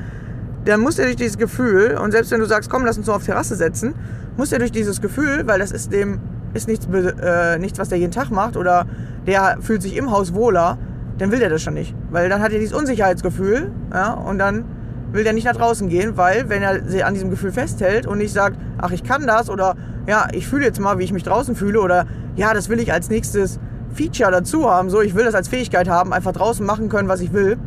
dann 0.65 0.79
muss 0.79 0.99
er 0.99 1.05
durch 1.05 1.15
dieses 1.15 1.37
Gefühl, 1.37 1.97
und 1.97 2.11
selbst 2.11 2.31
wenn 2.31 2.39
du 2.39 2.45
sagst, 2.45 2.69
komm, 2.69 2.85
lass 2.85 2.97
uns 2.97 3.07
so 3.07 3.13
auf 3.13 3.23
Terrasse 3.23 3.55
setzen, 3.55 3.95
muss 4.37 4.51
er 4.51 4.59
durch 4.59 4.71
dieses 4.71 5.01
Gefühl, 5.01 5.43
weil 5.45 5.59
das 5.59 5.71
ist 5.71 5.91
dem, 5.91 6.19
ist 6.53 6.67
nichts, 6.67 6.87
äh, 6.87 7.57
nichts, 7.57 7.79
was 7.79 7.89
der 7.89 7.97
jeden 7.97 8.11
Tag 8.11 8.29
macht, 8.31 8.57
oder 8.57 8.85
der 9.25 9.57
fühlt 9.61 9.81
sich 9.81 9.95
im 9.97 10.11
Haus 10.11 10.33
wohler, 10.33 10.77
dann 11.17 11.31
will 11.31 11.39
der 11.39 11.49
das 11.49 11.61
schon 11.61 11.73
nicht. 11.73 11.95
Weil 12.09 12.29
dann 12.29 12.41
hat 12.41 12.51
er 12.51 12.59
dieses 12.59 12.75
Unsicherheitsgefühl, 12.75 13.71
ja, 13.93 14.13
und 14.13 14.37
dann 14.37 14.65
will 15.11 15.23
der 15.23 15.33
nicht 15.33 15.45
nach 15.45 15.55
draußen 15.55 15.89
gehen, 15.89 16.15
weil 16.15 16.49
wenn 16.49 16.63
er 16.63 16.87
sich 16.87 17.03
an 17.03 17.13
diesem 17.13 17.29
Gefühl 17.29 17.51
festhält 17.51 18.07
und 18.07 18.17
nicht 18.17 18.33
sagt, 18.33 18.57
ach, 18.77 18.91
ich 18.91 19.03
kann 19.03 19.27
das, 19.27 19.49
oder 19.49 19.75
ja, 20.07 20.27
ich 20.31 20.47
fühle 20.47 20.65
jetzt 20.65 20.79
mal, 20.79 20.99
wie 20.99 21.03
ich 21.03 21.13
mich 21.13 21.23
draußen 21.23 21.55
fühle, 21.55 21.81
oder 21.81 22.05
ja, 22.35 22.53
das 22.53 22.69
will 22.69 22.79
ich 22.79 22.93
als 22.93 23.09
nächstes 23.09 23.59
Feature 23.93 24.31
dazu 24.31 24.69
haben, 24.69 24.89
so, 24.89 25.01
ich 25.01 25.15
will 25.15 25.25
das 25.25 25.35
als 25.35 25.49
Fähigkeit 25.49 25.89
haben, 25.89 26.13
einfach 26.13 26.31
draußen 26.31 26.65
machen 26.65 26.87
können, 26.87 27.09
was 27.09 27.19
ich 27.19 27.33
will, 27.33 27.57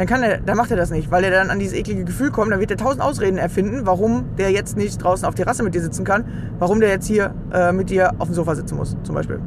dann, 0.00 0.06
kann 0.06 0.22
er, 0.22 0.38
dann 0.38 0.56
macht 0.56 0.70
er 0.70 0.78
das 0.78 0.90
nicht, 0.90 1.10
weil 1.10 1.24
er 1.24 1.30
dann 1.30 1.50
an 1.50 1.58
dieses 1.58 1.76
eklige 1.76 2.04
Gefühl 2.04 2.30
kommt, 2.30 2.50
dann 2.50 2.58
wird 2.58 2.70
er 2.70 2.78
tausend 2.78 3.02
Ausreden 3.02 3.36
erfinden, 3.36 3.82
warum 3.84 4.34
der 4.38 4.50
jetzt 4.50 4.74
nicht 4.78 4.96
draußen 4.96 5.28
auf 5.28 5.34
Terrasse 5.34 5.62
mit 5.62 5.74
dir 5.74 5.82
sitzen 5.82 6.04
kann, 6.04 6.24
warum 6.58 6.80
der 6.80 6.88
jetzt 6.88 7.06
hier 7.06 7.34
äh, 7.52 7.70
mit 7.70 7.90
dir 7.90 8.12
auf 8.16 8.28
dem 8.28 8.34
Sofa 8.34 8.54
sitzen 8.54 8.76
muss, 8.76 8.96
zum 9.02 9.14
Beispiel. 9.14 9.40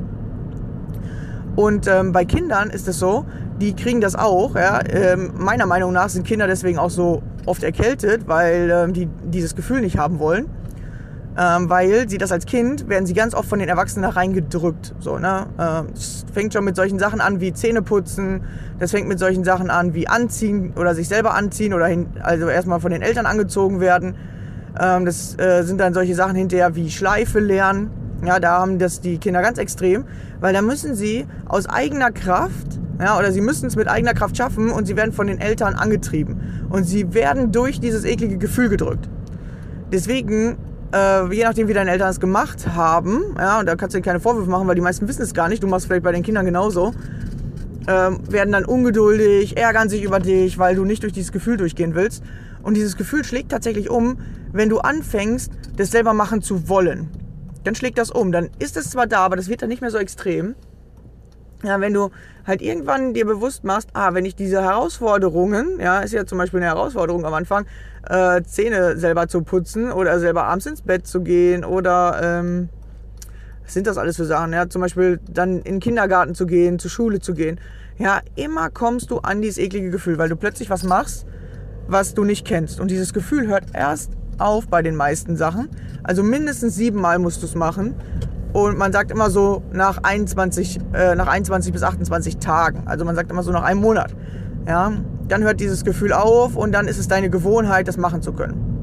Und 1.56 1.88
ähm, 1.88 2.12
bei 2.12 2.24
Kindern 2.24 2.70
ist 2.70 2.88
es 2.88 3.00
so, 3.00 3.26
die 3.60 3.76
kriegen 3.76 4.00
das 4.00 4.14
auch. 4.14 4.54
Ja? 4.54 4.80
Ähm, 4.88 5.32
meiner 5.40 5.66
Meinung 5.66 5.92
nach 5.92 6.10
sind 6.10 6.24
Kinder 6.24 6.46
deswegen 6.46 6.78
auch 6.78 6.92
so 6.92 7.24
oft 7.48 7.64
erkältet, 7.64 8.28
weil 8.28 8.70
ähm, 8.72 8.94
die 8.94 9.08
dieses 9.24 9.56
Gefühl 9.56 9.82
nicht 9.82 9.98
haben 9.98 10.20
wollen. 10.20 10.46
Ähm, 11.36 11.68
weil 11.68 12.08
sie 12.08 12.20
das 12.20 12.32
als 12.32 12.46
Kind, 12.46 12.88
werden 12.88 13.08
sie 13.08 13.16
ganz 13.16 13.34
oft 13.34 13.50
von 13.50 13.58
den 13.58 13.68
Erwachsenen 13.68 14.04
da 14.04 14.10
reingedrückt. 14.10 14.94
So, 15.00 15.18
ne? 15.18 15.48
Ähm, 15.60 15.88
es 15.94 16.26
fängt 16.32 16.54
schon 16.54 16.64
mit 16.64 16.76
solchen 16.76 17.00
Sachen 17.00 17.22
an 17.22 17.42
wie 17.42 17.52
Zähneputzen, 17.54 18.42
das 18.80 18.92
fängt 18.92 19.08
mit 19.08 19.18
solchen 19.18 19.44
Sachen 19.44 19.72
an 19.72 19.96
wie 19.96 20.08
Anziehen 20.08 20.74
oder 20.76 20.94
sich 20.94 21.08
selber 21.08 21.34
anziehen 21.34 21.74
oder 21.74 21.88
hin, 21.88 22.08
also 22.22 22.48
erstmal 22.50 22.80
von 22.80 22.92
den 22.92 23.02
Eltern 23.02 23.26
angezogen 23.26 23.80
werden. 23.80 24.16
Ähm, 24.80 25.06
das 25.06 25.38
äh, 25.40 25.64
sind 25.64 25.80
dann 25.80 25.96
solche 25.96 26.14
Sachen 26.14 26.36
hinterher 26.36 26.76
wie 26.76 26.92
Schleife 26.92 27.40
lernen. 27.40 27.90
Ja, 28.24 28.40
da 28.40 28.60
haben 28.60 28.78
das 28.78 29.02
die 29.02 29.18
Kinder 29.18 29.42
ganz 29.42 29.58
extrem, 29.58 30.06
weil 30.40 30.54
da 30.54 30.62
müssen 30.62 30.96
sie 30.96 31.26
aus 31.46 31.68
eigener 31.68 32.12
Kraft, 32.12 32.80
ja, 33.00 33.18
oder 33.18 33.32
sie 33.32 33.42
müssen 33.42 33.66
es 33.66 33.76
mit 33.76 33.88
eigener 33.88 34.14
Kraft 34.14 34.38
schaffen 34.38 34.72
und 34.72 34.86
sie 34.86 34.96
werden 34.96 35.12
von 35.12 35.28
den 35.28 35.42
Eltern 35.42 35.74
angetrieben. 35.74 36.68
Und 36.70 36.84
sie 36.84 37.14
werden 37.14 37.52
durch 37.52 37.80
dieses 37.80 38.06
eklige 38.06 38.38
Gefühl 38.38 38.70
gedrückt. 38.70 39.10
Deswegen, 39.92 40.58
äh, 40.94 41.34
je 41.34 41.44
nachdem, 41.44 41.68
wie 41.68 41.74
deine 41.74 41.92
Eltern 41.92 42.10
es 42.10 42.20
gemacht 42.20 42.68
haben, 42.76 43.36
ja, 43.38 43.60
und 43.60 43.66
da 43.66 43.76
kannst 43.76 43.96
du 43.96 44.00
dir 44.00 44.04
keine 44.04 44.20
Vorwürfe 44.20 44.50
machen, 44.50 44.68
weil 44.68 44.76
die 44.76 44.82
meisten 44.82 45.08
wissen 45.08 45.24
es 45.24 45.34
gar 45.34 45.50
nicht, 45.50 45.64
du 45.64 45.68
machst 45.68 45.86
es 45.86 45.88
vielleicht 45.88 46.04
bei 46.04 46.12
den 46.12 46.24
Kindern 46.24 46.46
genauso, 46.46 46.94
äh, 47.88 48.12
werden 48.30 48.52
dann 48.52 48.66
ungeduldig, 48.66 49.58
ärgern 49.58 49.90
sich 49.90 50.04
über 50.04 50.20
dich, 50.20 50.58
weil 50.58 50.76
du 50.76 50.86
nicht 50.86 51.04
durch 51.04 51.14
dieses 51.14 51.32
Gefühl 51.32 51.58
durchgehen 51.58 51.96
willst. 51.96 52.24
Und 52.62 52.76
dieses 52.76 52.96
Gefühl 52.96 53.26
schlägt 53.26 53.52
tatsächlich 53.52 53.90
um, 53.90 54.20
wenn 54.54 54.70
du 54.70 54.80
anfängst, 54.80 55.52
das 55.76 55.92
selber 55.92 56.14
machen 56.14 56.42
zu 56.42 56.70
wollen 56.70 57.10
dann 57.64 57.76
schlägt 57.76 57.98
das 57.98 58.12
um. 58.12 58.32
Dann 58.32 58.50
ist 58.60 58.78
es 58.78 58.90
zwar 58.90 59.08
da, 59.08 59.20
aber 59.20 59.36
das 59.36 59.48
wird 59.48 59.62
dann 59.62 59.70
nicht 59.70 59.82
mehr 59.82 59.92
so 59.92 59.98
extrem. 59.98 60.56
Ja, 61.64 61.80
wenn 61.80 61.94
du 61.94 62.12
halt 62.46 62.62
irgendwann 62.62 63.14
dir 63.14 63.26
bewusst 63.26 63.64
machst, 63.64 63.90
ah, 63.94 64.14
wenn 64.14 64.26
ich 64.26 64.36
diese 64.36 64.62
Herausforderungen, 64.62 65.80
ja, 65.80 66.00
ist 66.00 66.14
ja 66.14 66.26
zum 66.26 66.38
Beispiel 66.38 66.60
eine 66.60 66.68
Herausforderung 66.68 67.26
am 67.26 67.34
Anfang, 67.34 67.66
äh, 68.10 68.42
Zähne 68.44 68.98
selber 68.98 69.30
zu 69.30 69.44
putzen 69.44 69.92
oder 69.92 70.20
selber 70.20 70.44
abends 70.44 70.66
ins 70.66 70.82
Bett 70.82 71.08
zu 71.08 71.22
gehen 71.22 71.64
oder 71.64 72.20
ähm, 72.22 72.70
was 73.64 73.74
sind 73.74 73.88
das 73.88 73.98
alles 73.98 74.18
für 74.18 74.26
Sachen? 74.26 74.52
Ja, 74.52 74.68
zum 74.68 74.82
Beispiel 74.82 75.22
dann 75.30 75.60
in 75.60 75.76
den 75.76 75.80
Kindergarten 75.80 76.36
zu 76.36 76.46
gehen, 76.46 76.80
zur 76.80 76.92
Schule 76.92 77.22
zu 77.22 77.34
gehen. 77.34 77.62
Ja, 77.98 78.20
immer 78.36 78.70
kommst 78.70 79.10
du 79.12 79.20
an 79.20 79.42
dieses 79.42 79.58
eklige 79.58 79.90
Gefühl, 79.90 80.18
weil 80.18 80.28
du 80.28 80.36
plötzlich 80.36 80.70
was 80.70 80.84
machst, 80.84 81.26
was 81.88 82.14
du 82.14 82.26
nicht 82.26 82.46
kennst. 82.46 82.82
Und 82.82 82.92
dieses 82.92 83.14
Gefühl 83.14 83.48
hört 83.48 83.66
erst 83.74 84.12
auf 84.38 84.68
bei 84.68 84.82
den 84.82 84.96
meisten 84.96 85.38
Sachen. 85.38 85.70
Also 86.04 86.24
mindestens 86.24 86.76
siebenmal 86.76 87.20
musst 87.20 87.42
du 87.42 87.46
es 87.46 87.56
machen. 87.56 87.96
Und 88.54 88.78
man 88.78 88.92
sagt 88.92 89.12
immer 89.12 89.30
so 89.32 89.64
nach 89.74 90.00
21, 90.04 90.80
äh, 90.94 91.16
nach 91.16 91.28
21 91.28 91.74
bis 91.74 91.82
28 91.84 92.38
Tagen. 92.38 92.84
Also 92.86 93.04
man 93.04 93.16
sagt 93.16 93.32
immer 93.32 93.44
so 93.44 93.52
nach 93.52 93.64
einem 93.64 93.82
Monat. 93.82 94.16
Ja, 94.68 94.94
dann 95.28 95.44
hört 95.44 95.60
dieses 95.60 95.84
Gefühl 95.84 96.14
auf 96.14 96.56
und 96.56 96.72
dann 96.72 96.88
ist 96.88 97.00
es 97.00 97.08
deine 97.08 97.30
Gewohnheit, 97.30 97.88
das 97.88 97.98
machen 97.98 98.22
zu 98.22 98.32
können. 98.32 98.74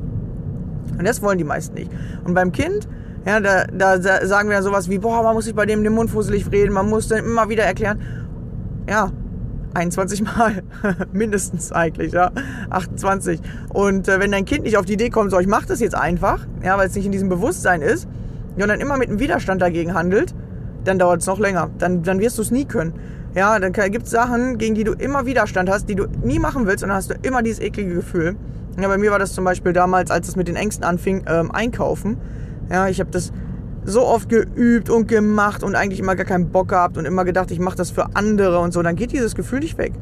Und 0.98 1.06
das 1.06 1.22
wollen 1.22 1.38
die 1.38 1.44
meisten 1.44 1.74
nicht. 1.74 1.90
Und 2.24 2.34
beim 2.34 2.52
Kind, 2.52 2.88
ja, 3.24 3.40
da, 3.40 3.64
da 3.66 4.26
sagen 4.26 4.48
wir 4.48 4.56
dann 4.56 4.64
sowas 4.64 4.90
wie, 4.90 4.98
boah, 4.98 5.22
man 5.22 5.34
muss 5.34 5.44
sich 5.44 5.54
bei 5.54 5.66
dem 5.66 5.84
den 5.84 5.94
Mund 5.94 6.10
fusselig 6.10 6.50
reden, 6.50 6.72
man 6.72 6.88
muss 6.88 7.08
dann 7.08 7.24
immer 7.24 7.48
wieder 7.48 7.64
erklären. 7.64 8.00
Ja, 8.88 9.10
21 9.74 10.22
Mal. 10.22 10.62
Mindestens 11.12 11.72
eigentlich, 11.72 12.12
ja. 12.12 12.32
28. 12.70 13.40
Und 13.68 14.08
äh, 14.08 14.18
wenn 14.20 14.32
dein 14.32 14.44
Kind 14.44 14.64
nicht 14.64 14.76
auf 14.76 14.84
die 14.84 14.94
Idee 14.94 15.10
kommt, 15.10 15.30
so, 15.30 15.38
ich 15.38 15.46
mach 15.46 15.64
das 15.64 15.80
jetzt 15.80 15.94
einfach, 15.94 16.46
ja, 16.62 16.76
weil 16.76 16.88
es 16.88 16.94
nicht 16.94 17.06
in 17.06 17.12
diesem 17.12 17.28
Bewusstsein 17.28 17.82
ist, 17.82 18.06
ja, 18.06 18.10
und 18.56 18.68
dann 18.68 18.80
immer 18.80 18.96
mit 18.96 19.08
einem 19.08 19.18
Widerstand 19.18 19.62
dagegen 19.62 19.94
handelt, 19.94 20.34
dann 20.84 20.98
dauert 20.98 21.20
es 21.20 21.26
noch 21.26 21.38
länger. 21.38 21.70
Dann, 21.78 22.02
dann 22.02 22.20
wirst 22.20 22.38
du 22.38 22.42
es 22.42 22.50
nie 22.50 22.64
können. 22.64 22.94
Ja, 23.34 23.58
dann 23.58 23.72
gibt 23.72 24.06
es 24.06 24.10
Sachen, 24.10 24.58
gegen 24.58 24.74
die 24.74 24.84
du 24.84 24.92
immer 24.92 25.24
Widerstand 25.24 25.70
hast, 25.70 25.88
die 25.88 25.94
du 25.94 26.06
nie 26.24 26.38
machen 26.38 26.66
willst 26.66 26.82
und 26.82 26.88
dann 26.88 26.96
hast 26.96 27.10
du 27.10 27.14
immer 27.22 27.42
dieses 27.42 27.60
eklige 27.60 27.94
Gefühl. 27.94 28.34
Ja, 28.80 28.88
bei 28.88 28.98
mir 28.98 29.10
war 29.12 29.18
das 29.18 29.32
zum 29.32 29.44
Beispiel 29.44 29.72
damals, 29.72 30.10
als 30.10 30.28
es 30.28 30.36
mit 30.36 30.48
den 30.48 30.56
Ängsten 30.56 30.84
anfing, 30.84 31.24
ähm, 31.26 31.50
einkaufen. 31.52 32.16
Ja, 32.70 32.88
ich 32.88 32.98
habe 32.98 33.10
das 33.10 33.32
so 33.84 34.04
oft 34.06 34.28
geübt 34.28 34.90
und 34.90 35.06
gemacht 35.06 35.62
und 35.62 35.74
eigentlich 35.74 36.00
immer 36.00 36.16
gar 36.16 36.26
keinen 36.26 36.50
Bock 36.50 36.68
gehabt 36.68 36.98
und 36.98 37.04
immer 37.04 37.24
gedacht, 37.24 37.50
ich 37.50 37.60
mache 37.60 37.76
das 37.76 37.90
für 37.90 38.14
andere 38.14 38.58
und 38.58 38.72
so, 38.72 38.82
dann 38.82 38.96
geht 38.96 39.12
dieses 39.12 39.34
Gefühl 39.34 39.60
nicht 39.60 39.78
weg. 39.78 39.92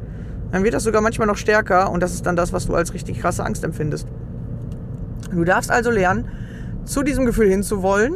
Dann 0.51 0.63
wird 0.63 0.73
das 0.73 0.83
sogar 0.83 1.01
manchmal 1.01 1.27
noch 1.27 1.37
stärker 1.37 1.91
und 1.91 2.01
das 2.01 2.13
ist 2.13 2.25
dann 2.25 2.35
das, 2.35 2.51
was 2.51 2.65
du 2.65 2.73
als 2.73 2.93
richtig 2.93 3.19
krasse 3.19 3.45
Angst 3.45 3.63
empfindest. 3.63 4.07
Du 5.31 5.43
darfst 5.43 5.69
also 5.69 5.91
lernen, 5.91 6.25
zu 6.89 7.03
diesem 7.03 7.25
Gefühl 7.25 7.47
hinzuwollen. 7.49 8.15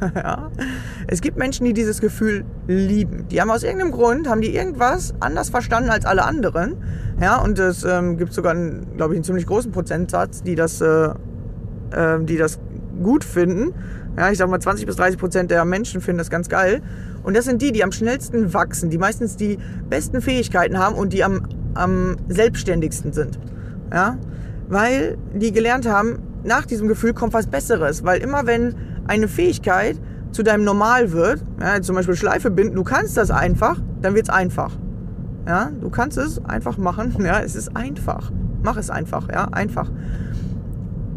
ja. 0.14 0.50
Es 1.08 1.20
gibt 1.20 1.36
Menschen, 1.36 1.66
die 1.66 1.72
dieses 1.72 2.00
Gefühl 2.00 2.44
lieben. 2.68 3.26
Die 3.28 3.40
haben 3.40 3.50
aus 3.50 3.64
irgendeinem 3.64 3.90
Grund, 3.90 4.28
haben 4.28 4.40
die 4.40 4.54
irgendwas 4.54 5.14
anders 5.20 5.50
verstanden 5.50 5.90
als 5.90 6.06
alle 6.06 6.24
anderen. 6.24 6.76
Ja, 7.20 7.38
und 7.38 7.58
es 7.58 7.84
ähm, 7.84 8.16
gibt 8.16 8.32
sogar, 8.32 8.54
glaube 8.54 9.14
ich, 9.14 9.18
einen 9.18 9.24
ziemlich 9.24 9.46
großen 9.46 9.72
Prozentsatz, 9.72 10.42
die 10.42 10.54
das, 10.54 10.80
äh, 10.80 11.10
äh, 11.90 12.22
die 12.22 12.36
das 12.36 12.60
gut 13.02 13.24
finden. 13.24 13.74
Ja, 14.16 14.30
ich 14.30 14.38
sag 14.38 14.48
mal 14.48 14.60
20 14.60 14.86
bis 14.86 14.94
30 14.94 15.18
Prozent 15.18 15.50
der 15.50 15.64
Menschen 15.64 16.00
finden 16.00 16.18
das 16.18 16.30
ganz 16.30 16.48
geil. 16.48 16.82
Und 17.24 17.36
das 17.36 17.46
sind 17.46 17.60
die, 17.62 17.72
die 17.72 17.82
am 17.82 17.90
schnellsten 17.90 18.54
wachsen, 18.54 18.90
die 18.90 18.98
meistens 18.98 19.36
die 19.36 19.58
besten 19.90 20.20
Fähigkeiten 20.22 20.78
haben 20.78 20.94
und 20.94 21.12
die 21.12 21.24
am, 21.24 21.48
am 21.74 22.16
selbstständigsten 22.28 23.12
sind. 23.12 23.40
Ja, 23.92 24.18
weil 24.68 25.18
die 25.34 25.52
gelernt 25.52 25.88
haben, 25.88 26.18
nach 26.44 26.66
diesem 26.66 26.88
Gefühl 26.88 27.14
kommt 27.14 27.32
was 27.32 27.46
Besseres. 27.46 28.04
Weil 28.04 28.20
immer 28.20 28.46
wenn 28.46 28.74
eine 29.06 29.28
Fähigkeit 29.28 29.96
zu 30.32 30.42
deinem 30.42 30.64
Normal 30.64 31.12
wird, 31.12 31.44
ja, 31.60 31.80
zum 31.80 31.96
Beispiel 31.96 32.16
Schleife 32.16 32.50
binden, 32.50 32.74
du 32.74 32.84
kannst 32.84 33.16
das 33.16 33.30
einfach, 33.30 33.80
dann 34.00 34.14
wird 34.14 34.28
es 34.28 34.34
einfach. 34.34 34.72
Ja, 35.46 35.70
du 35.80 35.90
kannst 35.90 36.18
es 36.18 36.44
einfach 36.44 36.78
machen. 36.78 37.14
Ja, 37.24 37.40
es 37.40 37.54
ist 37.54 37.76
einfach. 37.76 38.30
Mach 38.62 38.76
es 38.76 38.90
einfach. 38.90 39.28
Ja, 39.30 39.48
einfach. 39.52 39.90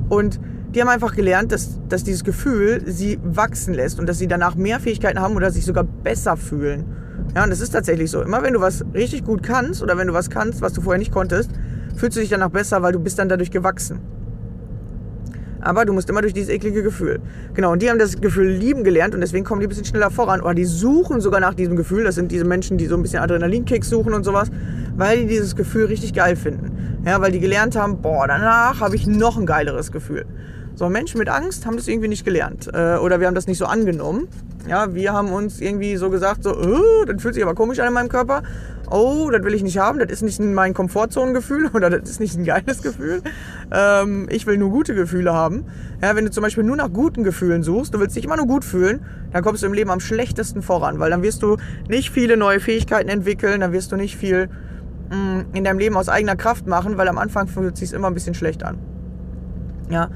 Und 0.09 0.39
die 0.73 0.81
haben 0.81 0.89
einfach 0.89 1.15
gelernt, 1.15 1.51
dass, 1.51 1.79
dass 1.87 2.03
dieses 2.03 2.23
Gefühl 2.23 2.83
sie 2.85 3.19
wachsen 3.23 3.73
lässt 3.73 3.99
und 3.99 4.07
dass 4.07 4.19
sie 4.19 4.27
danach 4.27 4.55
mehr 4.55 4.79
Fähigkeiten 4.79 5.19
haben 5.19 5.35
oder 5.35 5.49
sich 5.51 5.65
sogar 5.65 5.83
besser 5.83 6.37
fühlen. 6.37 6.85
Ja, 7.35 7.43
und 7.43 7.49
das 7.49 7.61
ist 7.61 7.71
tatsächlich 7.71 8.11
so. 8.11 8.21
Immer 8.21 8.43
wenn 8.43 8.53
du 8.53 8.61
was 8.61 8.85
richtig 8.93 9.23
gut 9.23 9.43
kannst 9.43 9.81
oder 9.81 9.97
wenn 9.97 10.07
du 10.07 10.13
was 10.13 10.29
kannst, 10.29 10.61
was 10.61 10.73
du 10.73 10.81
vorher 10.81 10.99
nicht 10.99 11.11
konntest, 11.11 11.51
fühlst 11.95 12.17
du 12.17 12.21
dich 12.21 12.29
danach 12.29 12.49
besser, 12.49 12.81
weil 12.81 12.93
du 12.93 12.99
bist 12.99 13.17
dann 13.17 13.29
dadurch 13.29 13.51
gewachsen. 13.51 13.99
Aber 15.67 15.83
du 15.83 15.91
musst 15.91 16.09
immer 16.09 16.21
durch 16.21 16.33
dieses 16.33 16.47
eklige 16.47 16.81
Gefühl. 16.81 17.19
Genau, 17.53 17.73
und 17.73 17.81
die 17.81 17.89
haben 17.89 17.99
das 17.99 18.21
Gefühl 18.21 18.47
lieben 18.47 18.85
gelernt 18.85 19.13
und 19.13 19.19
deswegen 19.19 19.43
kommen 19.43 19.59
die 19.59 19.67
ein 19.67 19.69
bisschen 19.69 19.83
schneller 19.83 20.09
voran. 20.09 20.39
Oder 20.39 20.53
die 20.53 20.63
suchen 20.63 21.19
sogar 21.19 21.41
nach 21.41 21.55
diesem 21.55 21.75
Gefühl. 21.75 22.05
Das 22.05 22.15
sind 22.15 22.31
diese 22.31 22.45
Menschen, 22.45 22.77
die 22.77 22.85
so 22.85 22.95
ein 22.95 23.01
bisschen 23.01 23.19
Adrenalinkicks 23.19 23.89
suchen 23.89 24.13
und 24.13 24.23
sowas, 24.23 24.49
weil 24.95 25.19
die 25.19 25.27
dieses 25.27 25.57
Gefühl 25.57 25.87
richtig 25.87 26.13
geil 26.13 26.37
finden. 26.37 27.01
Ja, 27.05 27.19
weil 27.19 27.33
die 27.33 27.41
gelernt 27.41 27.75
haben, 27.75 28.01
boah, 28.01 28.27
danach 28.27 28.79
habe 28.79 28.95
ich 28.95 29.07
noch 29.07 29.37
ein 29.37 29.45
geileres 29.45 29.91
Gefühl. 29.91 30.25
So, 30.77 30.87
Menschen 30.89 31.17
mit 31.17 31.27
Angst 31.27 31.65
haben 31.65 31.75
das 31.75 31.87
irgendwie 31.87 32.07
nicht 32.07 32.23
gelernt. 32.23 32.69
Äh, 32.71 32.97
oder 32.97 33.19
wir 33.19 33.25
haben 33.25 33.33
das 33.33 33.47
nicht 33.47 33.57
so 33.57 33.65
angenommen. 33.65 34.27
Ja, 34.69 34.93
wir 34.93 35.11
haben 35.11 35.31
uns 35.31 35.59
irgendwie 35.59 35.97
so 35.97 36.11
gesagt, 36.11 36.43
so, 36.43 36.55
oh, 36.55 37.03
das 37.03 37.19
fühlt 37.19 37.33
sich 37.33 37.41
aber 37.41 37.55
komisch 37.55 37.79
an 37.79 37.87
in 37.87 37.93
meinem 37.93 38.09
Körper. 38.09 38.43
Oh, 38.91 39.31
das 39.31 39.43
will 39.43 39.55
ich 39.55 39.63
nicht 39.63 39.79
haben, 39.79 39.97
das 39.97 40.11
ist 40.11 40.21
nicht 40.21 40.39
mein 40.39 40.75
Komfortzonengefühl 40.75 41.71
oder 41.73 41.89
das 41.89 42.07
ist 42.07 42.19
nicht 42.19 42.37
ein 42.37 42.43
geiles 42.43 42.83
Gefühl. 42.83 43.23
Ähm, 43.71 44.27
ich 44.29 44.45
will 44.45 44.57
nur 44.57 44.69
gute 44.69 44.93
Gefühle 44.93 45.33
haben. 45.33 45.65
Ja, 46.03 46.15
wenn 46.15 46.25
du 46.25 46.31
zum 46.31 46.43
Beispiel 46.43 46.63
nur 46.63 46.75
nach 46.75 46.93
guten 46.93 47.23
Gefühlen 47.23 47.63
suchst, 47.63 47.95
du 47.95 47.99
willst 47.99 48.15
dich 48.15 48.25
immer 48.25 48.37
nur 48.37 48.45
gut 48.45 48.63
fühlen, 48.63 49.03
dann 49.33 49.43
kommst 49.43 49.63
du 49.63 49.67
im 49.67 49.73
Leben 49.73 49.89
am 49.89 49.99
schlechtesten 49.99 50.61
voran, 50.61 50.99
weil 50.99 51.09
dann 51.09 51.23
wirst 51.23 51.41
du 51.41 51.57
nicht 51.89 52.11
viele 52.11 52.37
neue 52.37 52.59
Fähigkeiten 52.59 53.09
entwickeln, 53.09 53.61
dann 53.61 53.71
wirst 53.71 53.91
du 53.91 53.95
nicht 53.95 54.15
viel 54.15 54.47
mh, 55.09 55.15
mm, 55.15 55.45
in 55.53 55.63
deinem 55.63 55.79
Leben 55.79 55.97
aus 55.97 56.07
eigener 56.07 56.35
Kraft 56.35 56.67
machen, 56.67 56.97
weil 56.97 57.07
am 57.07 57.17
Anfang 57.17 57.47
fühlt 57.47 57.73
es 57.73 57.79
sich 57.79 57.93
immer 57.93 58.09
ein 58.09 58.13
bisschen 58.13 58.35
schlecht 58.35 58.63
an. 58.63 58.77
Ja, 59.89 60.09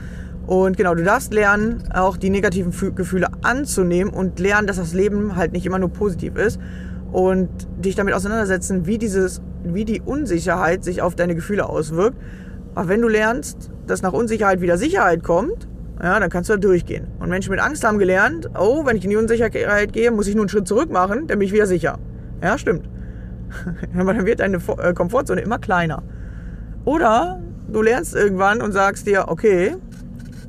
und 0.47 0.75
genau, 0.75 0.95
du 0.95 1.03
darfst 1.03 1.33
lernen, 1.33 1.83
auch 1.93 2.17
die 2.17 2.29
negativen 2.29 2.73
Gefühle 2.95 3.27
anzunehmen 3.41 4.13
und 4.13 4.39
lernen, 4.39 4.67
dass 4.67 4.77
das 4.77 4.93
Leben 4.93 5.35
halt 5.35 5.51
nicht 5.51 5.65
immer 5.65 5.79
nur 5.79 5.89
positiv 5.89 6.35
ist 6.35 6.59
und 7.11 7.49
dich 7.83 7.95
damit 7.95 8.13
auseinandersetzen, 8.13 8.85
wie, 8.85 8.97
dieses, 8.97 9.41
wie 9.63 9.85
die 9.85 10.01
Unsicherheit 10.01 10.83
sich 10.83 11.01
auf 11.01 11.15
deine 11.15 11.35
Gefühle 11.35 11.67
auswirkt. 11.67 12.17
Aber 12.73 12.87
wenn 12.87 13.01
du 13.01 13.07
lernst, 13.07 13.69
dass 13.85 14.01
nach 14.01 14.13
Unsicherheit 14.13 14.61
wieder 14.61 14.77
Sicherheit 14.77 15.23
kommt, 15.23 15.67
ja, 16.01 16.19
dann 16.19 16.29
kannst 16.29 16.49
du 16.49 16.53
da 16.53 16.59
durchgehen. 16.59 17.07
Und 17.19 17.29
Menschen 17.29 17.51
mit 17.51 17.59
Angst 17.59 17.83
haben 17.83 17.99
gelernt, 17.99 18.49
oh, 18.57 18.85
wenn 18.85 18.97
ich 18.97 19.03
in 19.03 19.11
die 19.11 19.17
Unsicherheit 19.17 19.93
gehe, 19.93 20.09
muss 20.09 20.27
ich 20.27 20.35
nur 20.35 20.43
einen 20.43 20.49
Schritt 20.49 20.67
zurück 20.67 20.91
machen, 20.91 21.27
dann 21.27 21.37
bin 21.37 21.45
ich 21.45 21.53
wieder 21.53 21.67
sicher. 21.67 21.99
Ja, 22.41 22.57
stimmt. 22.57 22.89
Aber 23.97 24.13
dann 24.13 24.25
wird 24.25 24.39
deine 24.39 24.57
äh, 24.57 24.93
Komfortzone 24.93 25.41
immer 25.41 25.59
kleiner. 25.59 26.01
Oder 26.85 27.39
du 27.67 27.81
lernst 27.81 28.15
irgendwann 28.15 28.61
und 28.61 28.71
sagst 28.71 29.05
dir, 29.05 29.25
okay, 29.27 29.75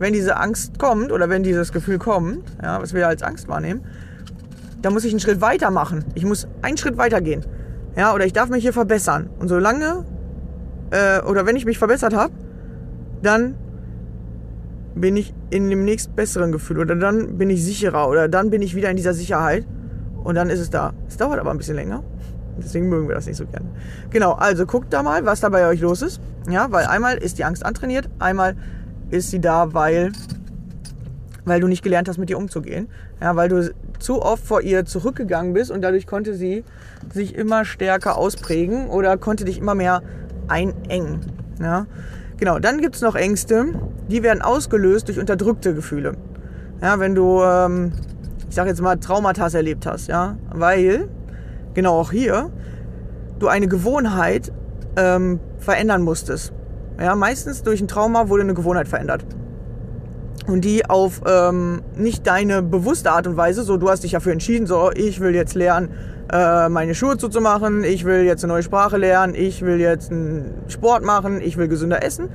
wenn 0.02 0.12
diese 0.12 0.36
Angst 0.36 0.78
kommt 0.78 1.12
oder 1.12 1.30
wenn 1.30 1.44
dieses 1.44 1.72
Gefühl 1.72 1.98
kommt, 1.98 2.42
ja, 2.60 2.82
was 2.82 2.92
wir 2.92 3.06
als 3.06 3.22
Angst 3.22 3.48
wahrnehmen, 3.48 3.82
dann 4.82 4.92
muss 4.92 5.04
ich 5.04 5.12
einen 5.12 5.20
Schritt 5.20 5.40
weiter 5.40 5.70
machen. 5.70 6.04
Ich 6.14 6.24
muss 6.24 6.48
einen 6.60 6.76
Schritt 6.76 6.98
weiter 6.98 7.20
gehen. 7.20 7.44
Ja, 7.96 8.12
oder 8.12 8.26
ich 8.26 8.32
darf 8.32 8.48
mich 8.48 8.62
hier 8.62 8.72
verbessern. 8.72 9.30
Und 9.38 9.46
solange, 9.46 10.04
äh, 10.90 11.20
oder 11.22 11.46
wenn 11.46 11.54
ich 11.54 11.64
mich 11.64 11.78
verbessert 11.78 12.14
habe, 12.16 12.32
dann 13.22 13.54
bin 14.96 15.16
ich 15.16 15.32
in 15.50 15.70
dem 15.70 15.84
nächst 15.84 16.16
besseren 16.16 16.50
Gefühl 16.50 16.80
oder 16.80 16.96
dann 16.96 17.38
bin 17.38 17.48
ich 17.48 17.64
sicherer 17.64 18.08
oder 18.08 18.28
dann 18.28 18.50
bin 18.50 18.60
ich 18.60 18.74
wieder 18.74 18.90
in 18.90 18.96
dieser 18.96 19.14
Sicherheit 19.14 19.64
und 20.24 20.34
dann 20.34 20.50
ist 20.50 20.58
es 20.58 20.68
da. 20.68 20.92
Es 21.08 21.16
dauert 21.16 21.38
aber 21.38 21.52
ein 21.52 21.58
bisschen 21.58 21.76
länger. 21.76 22.02
Deswegen 22.58 22.88
mögen 22.88 23.08
wir 23.08 23.14
das 23.14 23.26
nicht 23.26 23.36
so 23.36 23.46
gerne. 23.46 23.66
Genau, 24.10 24.32
also 24.32 24.66
guckt 24.66 24.92
da 24.92 25.02
mal, 25.02 25.24
was 25.24 25.40
da 25.40 25.48
bei 25.48 25.66
euch 25.68 25.80
los 25.80 26.02
ist. 26.02 26.20
Ja, 26.50 26.72
weil 26.72 26.86
einmal 26.86 27.18
ist 27.18 27.38
die 27.38 27.44
Angst 27.44 27.64
antrainiert, 27.64 28.10
einmal 28.18 28.56
ist 29.12 29.30
sie 29.30 29.40
da, 29.40 29.74
weil, 29.74 30.12
weil 31.44 31.60
du 31.60 31.68
nicht 31.68 31.82
gelernt 31.82 32.08
hast, 32.08 32.18
mit 32.18 32.30
ihr 32.30 32.38
umzugehen. 32.38 32.88
Ja, 33.20 33.36
weil 33.36 33.48
du 33.48 33.72
zu 33.98 34.22
oft 34.22 34.44
vor 34.44 34.62
ihr 34.62 34.84
zurückgegangen 34.84 35.52
bist 35.52 35.70
und 35.70 35.82
dadurch 35.82 36.06
konnte 36.06 36.34
sie 36.34 36.64
sich 37.12 37.34
immer 37.34 37.64
stärker 37.64 38.16
ausprägen 38.16 38.88
oder 38.88 39.16
konnte 39.16 39.44
dich 39.44 39.58
immer 39.58 39.74
mehr 39.74 40.02
einengen. 40.48 41.20
Ja, 41.60 41.86
genau. 42.38 42.58
Dann 42.58 42.80
gibt 42.80 42.96
es 42.96 43.02
noch 43.02 43.14
Ängste, 43.14 43.66
die 44.08 44.22
werden 44.22 44.42
ausgelöst 44.42 45.08
durch 45.08 45.20
unterdrückte 45.20 45.74
Gefühle. 45.74 46.16
Ja, 46.80 46.98
wenn 46.98 47.14
du, 47.14 47.42
ähm, 47.42 47.92
ich 48.48 48.54
sag 48.54 48.66
jetzt 48.66 48.80
mal, 48.80 48.96
Traumata 48.96 49.46
erlebt 49.48 49.86
hast, 49.86 50.08
ja, 50.08 50.36
weil, 50.50 51.08
genau 51.74 52.00
auch 52.00 52.10
hier, 52.10 52.50
du 53.38 53.48
eine 53.48 53.68
Gewohnheit 53.68 54.52
ähm, 54.96 55.38
verändern 55.58 56.02
musstest. 56.02 56.52
Ja, 57.02 57.16
meistens 57.16 57.64
durch 57.64 57.80
ein 57.80 57.88
Trauma 57.88 58.28
wurde 58.28 58.44
eine 58.44 58.54
Gewohnheit 58.54 58.86
verändert. 58.86 59.24
Und 60.46 60.64
die 60.64 60.88
auf 60.88 61.20
ähm, 61.26 61.82
nicht 61.96 62.28
deine 62.28 62.62
bewusste 62.62 63.10
Art 63.10 63.26
und 63.26 63.36
Weise, 63.36 63.64
so 63.64 63.76
du 63.76 63.90
hast 63.90 64.04
dich 64.04 64.12
dafür 64.12 64.32
entschieden, 64.32 64.68
so 64.68 64.92
ich 64.94 65.18
will 65.18 65.34
jetzt 65.34 65.54
lernen, 65.54 65.88
äh, 66.32 66.68
meine 66.68 66.94
Schuhe 66.94 67.18
zuzumachen, 67.18 67.82
ich 67.82 68.04
will 68.04 68.22
jetzt 68.22 68.44
eine 68.44 68.52
neue 68.52 68.62
Sprache 68.62 68.98
lernen, 68.98 69.34
ich 69.34 69.62
will 69.62 69.80
jetzt 69.80 70.12
einen 70.12 70.54
Sport 70.68 71.04
machen, 71.04 71.40
ich 71.40 71.56
will 71.56 71.66
gesünder 71.66 72.04
essen. 72.04 72.28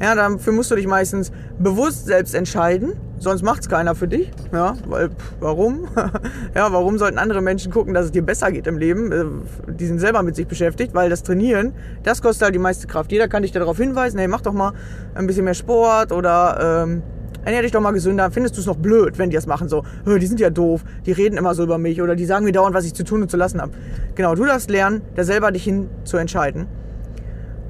Ja, 0.00 0.14
dafür 0.14 0.54
musst 0.54 0.70
du 0.70 0.76
dich 0.76 0.86
meistens 0.86 1.30
bewusst 1.58 2.06
selbst 2.06 2.34
entscheiden, 2.34 2.94
sonst 3.24 3.42
macht 3.42 3.62
es 3.62 3.68
keiner 3.68 3.94
für 3.94 4.06
dich. 4.06 4.30
Ja, 4.52 4.74
weil, 4.86 5.08
pff, 5.08 5.32
warum? 5.40 5.88
ja, 6.54 6.72
warum 6.72 6.98
sollten 6.98 7.18
andere 7.18 7.42
Menschen 7.42 7.72
gucken, 7.72 7.94
dass 7.94 8.06
es 8.06 8.12
dir 8.12 8.22
besser 8.22 8.52
geht 8.52 8.66
im 8.66 8.78
Leben? 8.78 9.10
Äh, 9.10 9.24
die 9.72 9.86
sind 9.86 9.98
selber 9.98 10.22
mit 10.22 10.36
sich 10.36 10.46
beschäftigt, 10.46 10.94
weil 10.94 11.10
das 11.10 11.22
Trainieren, 11.22 11.72
das 12.02 12.22
kostet 12.22 12.44
halt 12.44 12.54
die 12.54 12.60
meiste 12.60 12.86
Kraft. 12.86 13.10
Jeder 13.10 13.26
kann 13.26 13.42
dich 13.42 13.52
darauf 13.52 13.76
hinweisen, 13.76 14.18
hey, 14.18 14.28
mach 14.28 14.42
doch 14.42 14.52
mal 14.52 14.72
ein 15.14 15.26
bisschen 15.26 15.44
mehr 15.44 15.54
Sport 15.54 16.12
oder 16.12 16.84
ähm, 16.84 17.02
ernähr 17.44 17.62
dich 17.62 17.72
doch 17.72 17.80
mal 17.80 17.92
gesünder. 17.92 18.30
Findest 18.30 18.56
du 18.56 18.60
es 18.60 18.66
noch 18.66 18.76
blöd, 18.76 19.18
wenn 19.18 19.30
die 19.30 19.36
das 19.36 19.46
machen? 19.46 19.68
So, 19.68 19.84
die 20.06 20.26
sind 20.26 20.40
ja 20.40 20.50
doof, 20.50 20.84
die 21.06 21.12
reden 21.12 21.36
immer 21.36 21.54
so 21.54 21.62
über 21.62 21.78
mich 21.78 22.00
oder 22.00 22.14
die 22.14 22.26
sagen 22.26 22.44
mir 22.44 22.52
dauernd, 22.52 22.74
was 22.74 22.84
ich 22.84 22.94
zu 22.94 23.04
tun 23.04 23.22
und 23.22 23.30
zu 23.30 23.36
lassen 23.36 23.60
habe. 23.60 23.72
Genau, 24.14 24.34
du 24.34 24.44
darfst 24.44 24.70
lernen, 24.70 25.02
da 25.14 25.24
selber 25.24 25.50
dich 25.50 25.64
hin 25.64 25.88
zu 26.04 26.16
entscheiden. 26.16 26.66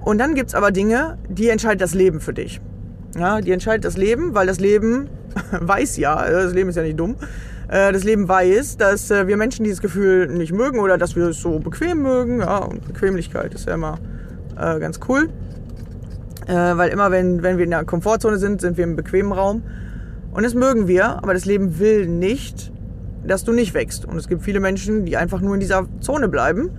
Und 0.05 0.19
dann 0.19 0.35
gibt 0.35 0.51
es 0.51 0.55
aber 0.55 0.71
Dinge, 0.71 1.17
die 1.29 1.49
entscheidet 1.49 1.81
das 1.81 1.95
Leben 1.95 2.21
für 2.21 2.35
dich. 2.35 2.61
Ja, 3.17 3.41
die 3.41 3.53
entscheidet 3.53 3.85
das 3.85 3.97
Leben, 3.97 4.35
weil 4.35 4.47
das 4.47 4.59
Leben 4.59 5.09
weiß 5.61 5.97
ja, 5.97 6.29
das 6.31 6.53
Leben 6.53 6.69
ist 6.71 6.77
ja 6.77 6.83
nicht 6.83 6.99
dumm, 6.99 7.17
äh, 7.69 7.93
das 7.93 8.05
Leben 8.05 8.29
weiß, 8.29 8.77
dass 8.77 9.11
äh, 9.11 9.27
wir 9.27 9.37
Menschen 9.37 9.65
dieses 9.65 9.81
Gefühl 9.81 10.29
nicht 10.29 10.53
mögen 10.53 10.79
oder 10.79 10.99
dass 10.99 11.17
wir 11.17 11.29
es 11.29 11.41
so 11.41 11.59
bequem 11.59 12.03
mögen. 12.03 12.41
Ja, 12.41 12.59
und 12.59 12.87
Bequemlichkeit 12.87 13.55
ist 13.55 13.67
ja 13.67 13.75
immer 13.75 13.99
äh, 14.57 14.79
ganz 14.79 15.01
cool. 15.09 15.29
weil 16.47 16.91
immer, 16.91 17.11
wenn, 17.11 17.43
wenn 17.43 17.57
wir 17.57 17.65
in 17.65 17.71
der 17.71 17.85
Komfortzone 17.85 18.37
sind, 18.37 18.61
sind 18.61 18.77
wir 18.77 18.85
im 18.85 18.97
bequemen 18.97 19.33
Raum. 19.33 19.63
Und 20.33 20.43
das 20.43 20.55
mögen 20.55 20.89
wir, 20.89 21.23
aber 21.23 21.33
das 21.33 21.47
Leben 21.47 21.79
will 21.79 22.07
nicht, 22.07 22.71
dass 23.27 23.45
du 23.45 23.53
nicht 23.53 23.73
wächst. 23.73 24.05
Und 24.05 24.19
es 24.19 24.29
gibt 24.29 24.43
viele 24.43 24.61
Menschen, 24.61 25.07
die 25.07 25.17
einfach 25.17 25.41
nur 25.41 25.55
in 25.55 25.61
dieser 25.61 25.87
Zone 26.01 26.29
bleiben 26.29 26.71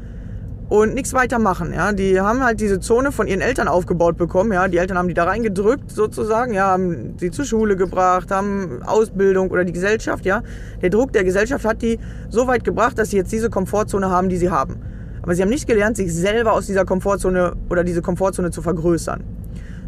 und 0.69 0.93
nichts 0.93 1.13
weiter 1.13 1.39
machen. 1.39 1.73
Ja, 1.73 1.91
die 1.91 2.19
haben 2.19 2.43
halt 2.43 2.59
diese 2.59 2.79
Zone 2.79 3.11
von 3.11 3.27
ihren 3.27 3.41
Eltern 3.41 3.67
aufgebaut 3.67 4.17
bekommen. 4.17 4.51
Ja, 4.51 4.67
die 4.67 4.77
Eltern 4.77 4.97
haben 4.97 5.07
die 5.07 5.13
da 5.13 5.25
reingedrückt 5.25 5.91
sozusagen. 5.91 6.53
Ja, 6.53 6.67
haben 6.67 7.15
sie 7.19 7.31
zur 7.31 7.45
Schule 7.45 7.75
gebracht, 7.75 8.31
haben 8.31 8.81
Ausbildung 8.83 9.51
oder 9.51 9.63
die 9.63 9.73
Gesellschaft. 9.73 10.25
Ja, 10.25 10.41
der 10.81 10.89
Druck 10.89 11.13
der 11.13 11.23
Gesellschaft 11.23 11.65
hat 11.65 11.81
die 11.81 11.99
so 12.29 12.47
weit 12.47 12.63
gebracht, 12.63 12.97
dass 12.97 13.11
sie 13.11 13.17
jetzt 13.17 13.31
diese 13.31 13.49
Komfortzone 13.49 14.09
haben, 14.09 14.29
die 14.29 14.37
sie 14.37 14.49
haben. 14.49 14.77
Aber 15.21 15.35
sie 15.35 15.41
haben 15.41 15.49
nicht 15.49 15.67
gelernt, 15.67 15.97
sich 15.97 16.13
selber 16.13 16.53
aus 16.53 16.67
dieser 16.67 16.85
Komfortzone 16.85 17.53
oder 17.69 17.83
diese 17.83 18.01
Komfortzone 18.01 18.51
zu 18.51 18.61
vergrößern. 18.61 19.23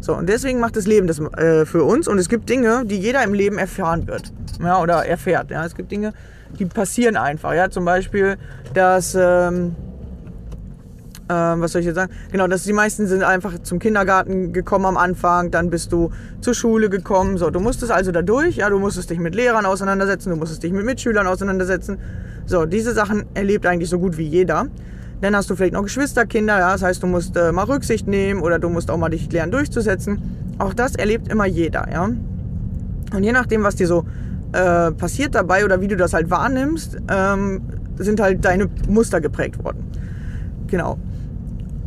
So, 0.00 0.14
und 0.14 0.28
deswegen 0.28 0.60
macht 0.60 0.76
das 0.76 0.86
Leben 0.86 1.08
das 1.08 1.18
äh, 1.18 1.64
für 1.64 1.82
uns. 1.82 2.06
Und 2.06 2.18
es 2.18 2.28
gibt 2.28 2.48
Dinge, 2.48 2.84
die 2.84 2.98
jeder 2.98 3.24
im 3.24 3.34
Leben 3.34 3.58
erfahren 3.58 4.06
wird. 4.06 4.32
Ja, 4.60 4.80
oder 4.80 5.04
erfährt. 5.04 5.50
Ja, 5.50 5.64
es 5.64 5.74
gibt 5.74 5.90
Dinge, 5.90 6.12
die 6.56 6.66
passieren 6.66 7.16
einfach. 7.16 7.52
Ja, 7.54 7.68
zum 7.68 7.84
Beispiel, 7.84 8.36
dass. 8.74 9.16
Ähm, 9.18 9.74
ähm, 11.28 11.60
was 11.60 11.72
soll 11.72 11.80
ich 11.80 11.86
jetzt 11.86 11.96
sagen? 11.96 12.12
Genau, 12.32 12.46
dass 12.46 12.64
die 12.64 12.72
meisten 12.72 13.06
sind 13.06 13.22
einfach 13.22 13.58
zum 13.62 13.78
Kindergarten 13.78 14.52
gekommen 14.52 14.86
am 14.86 14.96
Anfang, 14.96 15.50
dann 15.50 15.70
bist 15.70 15.92
du 15.92 16.10
zur 16.40 16.54
Schule 16.54 16.88
gekommen. 16.88 17.38
So, 17.38 17.50
du 17.50 17.60
musstest 17.60 17.92
also 17.92 18.12
da 18.12 18.22
durch, 18.22 18.56
ja, 18.56 18.70
du 18.70 18.78
musstest 18.78 19.10
dich 19.10 19.18
mit 19.18 19.34
Lehrern 19.34 19.66
auseinandersetzen, 19.66 20.30
du 20.30 20.36
musstest 20.36 20.62
dich 20.62 20.72
mit 20.72 20.84
Mitschülern 20.84 21.26
auseinandersetzen. 21.26 21.98
So, 22.46 22.64
diese 22.64 22.94
Sachen 22.94 23.26
erlebt 23.34 23.66
eigentlich 23.66 23.90
so 23.90 23.98
gut 23.98 24.16
wie 24.16 24.26
jeder. 24.26 24.66
Dann 25.20 25.34
hast 25.34 25.50
du 25.50 25.56
vielleicht 25.56 25.74
noch 25.74 25.82
Geschwisterkinder, 25.82 26.58
ja, 26.58 26.72
das 26.72 26.82
heißt, 26.82 27.02
du 27.02 27.08
musst 27.08 27.36
äh, 27.36 27.52
mal 27.52 27.64
Rücksicht 27.64 28.06
nehmen 28.06 28.40
oder 28.40 28.58
du 28.58 28.68
musst 28.68 28.90
auch 28.90 28.96
mal 28.96 29.08
dich 29.08 29.30
lernen 29.32 29.52
durchzusetzen. 29.52 30.22
Auch 30.58 30.74
das 30.74 30.94
erlebt 30.94 31.28
immer 31.28 31.46
jeder, 31.46 31.88
ja. 31.90 32.04
Und 32.04 33.22
je 33.22 33.32
nachdem, 33.32 33.64
was 33.64 33.74
dir 33.76 33.86
so 33.86 34.04
äh, 34.52 34.92
passiert 34.92 35.34
dabei 35.34 35.64
oder 35.64 35.80
wie 35.80 35.88
du 35.88 35.96
das 35.96 36.14
halt 36.14 36.30
wahrnimmst, 36.30 36.98
ähm, 37.10 37.62
sind 37.96 38.20
halt 38.20 38.44
deine 38.44 38.68
Muster 38.88 39.20
geprägt 39.20 39.62
worden. 39.62 39.90
Genau. 40.68 40.98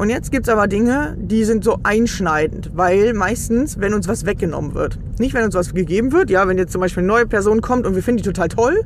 Und 0.01 0.09
jetzt 0.09 0.31
gibt 0.31 0.47
es 0.47 0.51
aber 0.51 0.67
Dinge, 0.67 1.15
die 1.19 1.43
sind 1.43 1.63
so 1.63 1.77
einschneidend, 1.83 2.71
weil 2.73 3.13
meistens, 3.13 3.79
wenn 3.79 3.93
uns 3.93 4.07
was 4.07 4.25
weggenommen 4.25 4.73
wird, 4.73 4.97
nicht 5.19 5.35
wenn 5.35 5.43
uns 5.43 5.53
was 5.53 5.75
gegeben 5.75 6.11
wird, 6.11 6.31
ja, 6.31 6.47
wenn 6.47 6.57
jetzt 6.57 6.71
zum 6.71 6.81
Beispiel 6.81 7.01
eine 7.01 7.07
neue 7.07 7.27
Person 7.27 7.61
kommt 7.61 7.85
und 7.85 7.93
wir 7.93 8.01
finden 8.01 8.17
die 8.17 8.23
total 8.23 8.47
toll, 8.47 8.83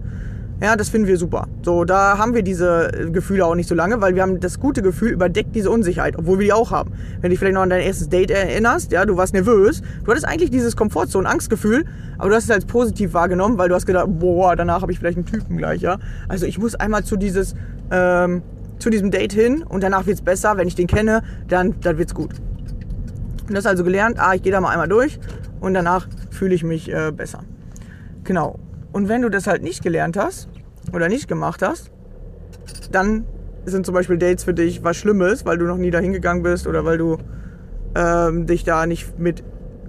Ja, 0.62 0.78
das 0.78 0.88
finden 0.88 1.08
wir 1.08 1.18
super. 1.18 1.48
So, 1.64 1.84
da 1.84 2.18
haben 2.18 2.34
wir 2.34 2.42
diese 2.42 3.10
Gefühle 3.12 3.46
auch 3.46 3.56
nicht 3.56 3.68
so 3.68 3.76
lange, 3.76 4.00
weil 4.00 4.16
wir 4.16 4.22
haben 4.22 4.40
das 4.40 4.58
gute 4.58 4.82
Gefühl 4.82 5.12
überdeckt 5.12 5.54
diese 5.54 5.70
Unsicherheit, 5.70 6.18
obwohl 6.18 6.40
wir 6.40 6.46
die 6.46 6.54
auch 6.54 6.72
haben. 6.72 6.92
Wenn 7.16 7.24
du 7.24 7.30
dich 7.30 7.40
vielleicht 7.40 7.56
noch 7.56 7.62
an 7.62 7.70
dein 7.70 7.82
erstes 7.82 8.08
Date 8.08 8.32
erinnerst, 8.32 8.94
ja, 8.94 9.06
du 9.06 9.18
warst 9.18 9.34
nervös, 9.34 9.82
du 10.06 10.12
hattest 10.12 10.26
eigentlich 10.26 10.52
dieses 10.52 10.78
Komfortzone, 10.78 11.28
Angstgefühl, 11.28 11.84
aber 12.18 12.30
du 12.30 12.36
hast 12.36 12.46
es 12.46 12.52
als 12.52 12.66
positiv 12.66 13.14
wahrgenommen, 13.14 13.58
weil 13.58 13.68
du 13.68 13.76
hast 13.76 13.86
gedacht, 13.86 14.08
boah, 14.08 14.56
danach 14.56 14.82
habe 14.82 14.94
ich 14.94 15.00
vielleicht 15.00 15.18
einen 15.18 15.26
Typen 15.26 15.58
gleich, 15.58 15.82
ja. 15.82 15.98
Also 16.30 16.46
ich 16.46 16.58
muss 16.58 16.74
einmal 16.76 17.04
zu 17.04 17.18
dieses, 17.18 17.54
ähm, 17.92 18.42
zu 18.80 18.90
diesem 18.90 19.12
Date 19.12 19.34
hin 19.34 19.64
und 19.64 19.84
danach 19.84 20.06
wird 20.06 20.18
es 20.18 20.24
besser. 20.24 20.58
Wenn 20.58 20.68
ich 20.68 20.76
den 20.76 20.88
kenne, 20.88 21.24
dann, 21.48 21.80
dann 21.82 22.00
es 22.00 22.14
gut. 22.14 22.32
Und 23.48 23.54
das 23.54 23.66
also 23.66 23.84
gelernt, 23.84 24.20
ah, 24.20 24.34
ich 24.34 24.42
gehe 24.42 24.52
da 24.52 24.60
mal 24.62 24.70
einmal 24.70 24.88
durch 24.88 25.20
und 25.60 25.74
danach 25.74 26.08
fühle 26.32 26.56
ich 26.56 26.64
mich 26.64 26.92
äh, 26.92 27.12
besser. 27.12 27.44
Genau. 28.24 28.60
Und 28.92 29.10
wenn 29.10 29.22
du 29.22 29.30
das 29.30 29.46
halt 29.48 29.62
nicht 29.62 29.84
gelernt 29.84 30.18
hast 30.18 30.50
oder 30.94 31.10
nicht 31.10 31.28
gemacht 31.28 31.62
hast, 31.62 31.92
dann 32.92 33.26
sind 33.66 33.86
zum 33.86 33.94
Beispiel 33.94 34.18
Dates 34.18 34.44
für 34.44 34.54
dich 34.54 34.84
was 34.84 34.98
Schlimmes, 34.98 35.46
weil 35.46 35.58
du 35.58 35.66
noch 35.66 35.78
nie 35.78 35.92
dahin 35.92 36.14
gegangen 36.14 36.44
bist 36.44 36.68
oder 36.68 36.86
weil 36.86 36.98
du 36.98 37.18
ähm, 37.96 38.46
dich 38.46 38.64
da 38.64 38.86
nicht 38.86 39.20
mit 39.20 39.44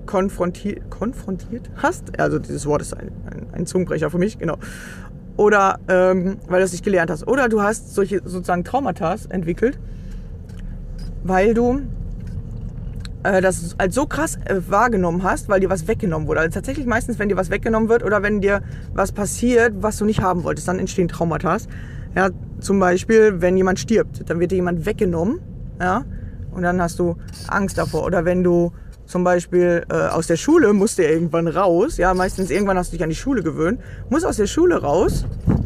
konfrontiert, 0.07 0.91
konfrontiert 0.91 1.71
hast. 1.77 2.19
Also 2.19 2.39
dieses 2.39 2.67
Wort 2.67 2.83
ist 2.83 2.95
ein, 2.95 3.11
ein, 3.27 3.47
ein 3.53 3.67
Zungenbrecher 3.67 4.11
für 4.11 4.19
mich, 4.19 4.39
genau. 4.39 4.57
Oder 5.37 5.79
ähm, 5.89 6.39
weil 6.49 6.61
du 6.61 6.65
es 6.65 6.73
nicht 6.73 6.85
gelernt 6.85 7.11
hast. 7.11 7.27
Oder 7.27 7.49
du 7.49 7.63
hast 7.63 7.95
solche 7.95 8.21
sozusagen 8.25 8.65
Traumata 8.65 9.17
entwickelt, 9.29 9.79
weil 11.25 11.53
du 11.53 11.83
äh, 13.23 13.41
das 13.41 13.75
als 13.79 13.95
so 13.95 14.07
krass 14.07 14.37
äh, 14.45 14.61
wahrgenommen 14.69 15.23
hast, 15.23 15.49
weil 15.49 15.61
dir 15.61 15.71
was 15.71 15.89
weggenommen 15.89 16.29
wurde. 16.29 16.41
Also 16.41 16.55
tatsächlich 16.55 16.87
meistens, 16.87 17.19
wenn 17.19 17.29
dir 17.29 17.37
was 17.37 17.51
weggenommen 17.51 17.89
wird 17.89 18.03
oder 18.03 18.23
wenn 18.23 18.41
dir 18.41 18.63
was 18.95 19.13
passiert, 19.13 19.75
was 19.81 19.99
du 19.99 20.05
nicht 20.05 20.23
haben 20.23 20.45
wolltest, 20.45 20.69
dann 20.69 20.79
entstehen 20.79 21.09
Traumata. 21.09 21.59
Ja, 22.15 22.31
zum 22.61 22.81
Beispiel, 22.81 23.41
wenn 23.41 23.57
jemand 23.57 23.79
stirbt, 23.79 24.29
dann 24.29 24.41
wird 24.41 24.51
dir 24.51 24.57
jemand 24.57 24.87
weggenommen, 24.87 25.41
ja, 25.79 26.05
und 26.51 26.63
dann 26.63 26.81
hast 26.81 26.99
du 26.99 27.17
Angst 27.49 27.77
davor. 27.77 28.05
Oder 28.05 28.25
wenn 28.25 28.43
du 28.43 28.73
zum 29.07 29.25
Beispiel 29.25 29.85
äh, 29.89 29.95
aus 29.95 30.27
der 30.27 30.37
Schule 30.37 30.73
musst 30.73 30.99
du 30.99 31.05
irgendwann 31.05 31.49
raus, 31.49 31.97
ja, 31.97 32.13
meistens 32.15 32.51
irgendwann 32.51 32.77
hast 32.77 32.93
du 32.93 32.97
dich 32.97 33.03
an 33.05 33.11
die 33.11 33.17
Schule 33.17 33.43
gewöhnt, 33.43 33.81
musst 34.11 34.27
aus 34.27 34.37
der 34.37 34.47
Schule 34.47 34.83
raus, 34.83 35.25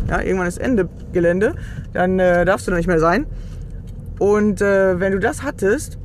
ja, 0.09 0.21
irgendwann 0.21 0.47
ist 0.47 0.59
Ende 0.59 0.89
Gelände, 1.13 1.55
dann 1.93 2.19
äh, 2.19 2.45
darfst 2.45 2.67
du 2.67 2.71
da 2.71 2.77
nicht 2.77 2.87
mehr 2.87 3.01
sein. 3.01 3.27
Und 4.19 4.61
äh, 4.61 5.01
wenn 5.01 5.13
du 5.13 5.19
das 5.19 5.43
hattest, 5.43 5.99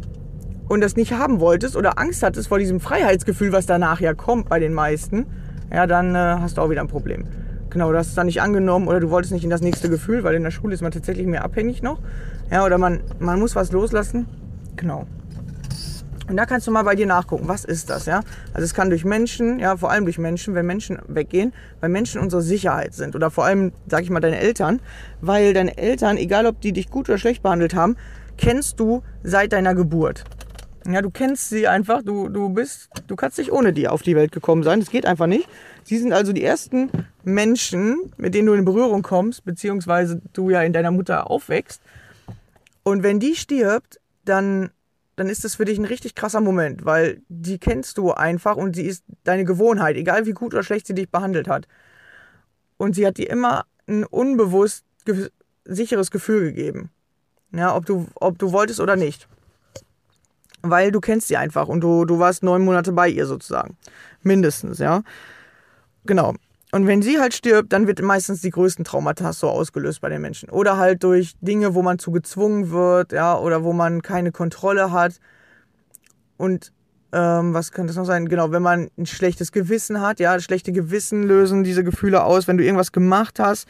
und 0.68 0.82
das 0.82 0.96
nicht 0.96 1.14
haben 1.14 1.40
wolltest 1.40 1.76
oder 1.76 2.00
Angst 2.00 2.24
hattest 2.24 2.48
vor 2.48 2.60
diesem 2.60 2.80
Freiheitsgefühl, 2.80 3.52
was 3.52 3.66
danach 3.66 4.02
ja 4.02 4.14
kommt 4.14 4.50
bei 4.50 4.60
den 4.60 4.74
meisten, 4.74 5.26
ja, 5.72 5.88
dann 5.88 6.16
äh, 6.16 6.18
hast 6.18 6.58
du 6.58 6.62
auch 6.62 6.70
wieder 6.70 6.82
ein 6.82 6.88
Problem. 6.88 7.26
Genau, 7.70 7.92
du 7.92 7.98
hast 7.98 8.08
es 8.08 8.16
dann 8.16 8.28
nicht 8.28 8.42
angenommen 8.42 8.88
oder 8.88 9.00
du 9.00 9.10
wolltest 9.10 9.34
nicht 9.34 9.44
in 9.44 9.50
das 9.50 9.62
nächste 9.62 9.90
Gefühl, 9.90 10.24
weil 10.24 10.36
in 10.36 10.44
der 10.44 10.52
Schule 10.52 10.74
ist 10.74 10.82
man 10.82 10.92
tatsächlich 10.92 11.28
mehr 11.28 11.44
abhängig 11.44 11.84
noch. 11.84 12.00
Ja, 12.50 12.66
oder 12.66 12.78
man, 12.78 13.02
man 13.20 13.40
muss 13.40 13.56
was 13.56 13.72
loslassen. 13.72 14.28
Genau. 14.76 15.06
Und 16.28 16.38
da 16.38 16.46
kannst 16.46 16.66
du 16.66 16.72
mal 16.72 16.84
bei 16.84 16.96
dir 16.96 17.06
nachgucken, 17.06 17.48
was 17.48 17.66
ist 17.66 17.90
das, 17.90 18.08
ja? 18.08 18.22
Also 18.54 18.66
es 18.66 18.74
kann 18.74 18.90
durch 18.90 19.06
Menschen, 19.06 19.60
ja, 19.60 19.78
vor 19.78 19.92
allem 19.92 20.06
durch 20.06 20.18
Menschen, 20.18 20.56
wenn 20.56 20.66
Menschen 20.66 20.98
weggehen, 21.08 21.54
weil 21.82 21.90
Menschen 21.90 22.20
unsere 22.20 22.42
Sicherheit 22.42 22.96
sind 22.96 23.16
oder 23.16 23.30
vor 23.30 23.46
allem, 23.46 23.72
sag 23.88 24.04
ich 24.04 24.10
mal, 24.10 24.22
deine 24.22 24.40
Eltern, 24.40 24.82
weil 25.22 25.54
deine 25.54 25.78
Eltern, 25.78 26.18
egal 26.18 26.48
ob 26.48 26.62
die 26.62 26.72
dich 26.72 26.90
gut 26.90 27.10
oder 27.10 27.20
schlecht 27.20 27.44
behandelt 27.44 27.76
haben, 27.76 27.96
kennst 28.38 28.80
du 28.80 29.04
seit 29.24 29.54
deiner 29.54 29.76
Geburt. 29.76 30.24
Ja, 30.88 31.02
du 31.02 31.10
kennst 31.10 31.50
sie 31.50 31.68
einfach, 31.68 32.04
du, 32.04 32.30
du 32.30 32.50
bist, 32.50 32.90
du 33.08 33.16
kannst 33.16 33.40
nicht 33.40 33.52
ohne 33.52 33.74
die 33.74 33.88
auf 33.88 34.04
die 34.04 34.16
Welt 34.16 34.32
gekommen 34.32 34.62
sein. 34.62 34.80
Das 34.80 34.92
geht 34.92 35.08
einfach 35.08 35.26
nicht. 35.26 35.50
Sie 35.84 35.98
sind 35.98 36.14
also 36.14 36.32
die 36.32 36.44
ersten 36.44 36.92
Menschen, 37.24 38.12
mit 38.18 38.36
denen 38.36 38.48
du 38.48 38.54
in 38.54 38.66
Berührung 38.66 39.02
kommst, 39.02 39.46
beziehungsweise 39.46 40.22
du 40.34 40.52
ja 40.52 40.62
in 40.62 40.74
deiner 40.74 40.92
Mutter 40.92 41.30
aufwächst. 41.30 41.82
Und 42.84 43.02
wenn 43.02 43.20
die 43.20 43.36
stirbt, 43.36 44.00
dann, 44.26 44.70
dann 45.16 45.30
ist 45.30 45.44
das 45.44 45.56
für 45.56 45.66
dich 45.66 45.78
ein 45.78 45.86
richtig 45.86 46.16
krasser 46.16 46.42
Moment, 46.42 46.86
weil 46.86 47.22
die 47.30 47.58
kennst 47.58 47.98
du 47.98 48.12
einfach 48.12 48.56
und 48.58 48.76
sie 48.76 48.86
ist 48.86 49.04
deine 49.24 49.46
Gewohnheit, 49.46 49.96
egal 49.96 50.26
wie 50.26 50.34
gut 50.34 50.54
oder 50.54 50.64
schlecht 50.64 50.88
sie 50.88 50.96
dich 50.96 51.10
behandelt 51.10 51.48
hat. 51.48 51.68
Und 52.78 52.96
sie 52.96 53.08
hat 53.08 53.18
dir 53.18 53.30
immer 53.30 53.66
ein 53.88 54.04
unbewusst 54.04 54.84
ge 55.06 55.30
sicheres 55.64 56.12
Gefühl 56.12 56.52
gegeben. 56.52 56.92
Ja, 57.52 57.76
ob 57.76 57.86
du, 57.86 58.08
ob 58.16 58.38
du 58.38 58.52
wolltest 58.52 58.80
oder 58.80 58.96
nicht 58.96 59.28
weil 60.70 60.92
du 60.92 61.00
kennst 61.00 61.28
sie 61.28 61.38
einfach 61.38 61.68
und 61.68 61.82
du, 61.82 62.06
du 62.06 62.20
warst 62.20 62.44
neun 62.44 62.64
Monate 62.64 62.92
bei 62.92 63.08
ihr 63.08 63.26
sozusagen. 63.26 63.78
Mindestens, 64.24 64.80
ja. 64.80 65.04
Genau. 66.06 66.34
Und 66.76 66.88
wenn 66.88 67.02
sie 67.02 67.22
halt 67.22 67.34
stirbt, 67.34 67.72
dann 67.72 67.88
wird 67.88 68.02
meistens 68.02 68.42
die 68.42 68.50
größten 68.50 68.84
Traumata 68.84 69.32
so 69.32 69.48
ausgelöst 69.48 70.02
bei 70.02 70.10
den 70.10 70.22
Menschen. 70.22 70.50
Oder 70.50 70.76
halt 70.76 71.06
durch 71.06 71.32
Dinge, 71.40 71.74
wo 71.74 71.82
man 71.82 72.00
zu 72.00 72.12
gezwungen 72.12 72.70
wird, 72.70 73.14
ja, 73.14 73.40
oder 73.40 73.64
wo 73.64 73.72
man 73.72 74.02
keine 74.02 74.34
Kontrolle 74.34 74.92
hat. 74.92 75.22
Und 76.36 76.74
ähm, 77.14 77.54
was 77.54 77.72
könnte 77.72 77.92
es 77.92 77.96
noch 77.96 78.04
sein? 78.04 78.28
Genau, 78.28 78.52
wenn 78.52 78.62
man 78.62 78.90
ein 78.98 79.06
schlechtes 79.06 79.54
Gewissen 79.54 80.02
hat, 80.02 80.20
ja, 80.20 80.38
schlechte 80.42 80.74
Gewissen 80.74 81.24
lösen 81.24 81.64
diese 81.64 81.86
Gefühle 81.86 82.26
aus, 82.26 82.46
wenn 82.46 82.58
du 82.58 82.66
irgendwas 82.66 82.92
gemacht 82.92 83.40
hast, 83.40 83.70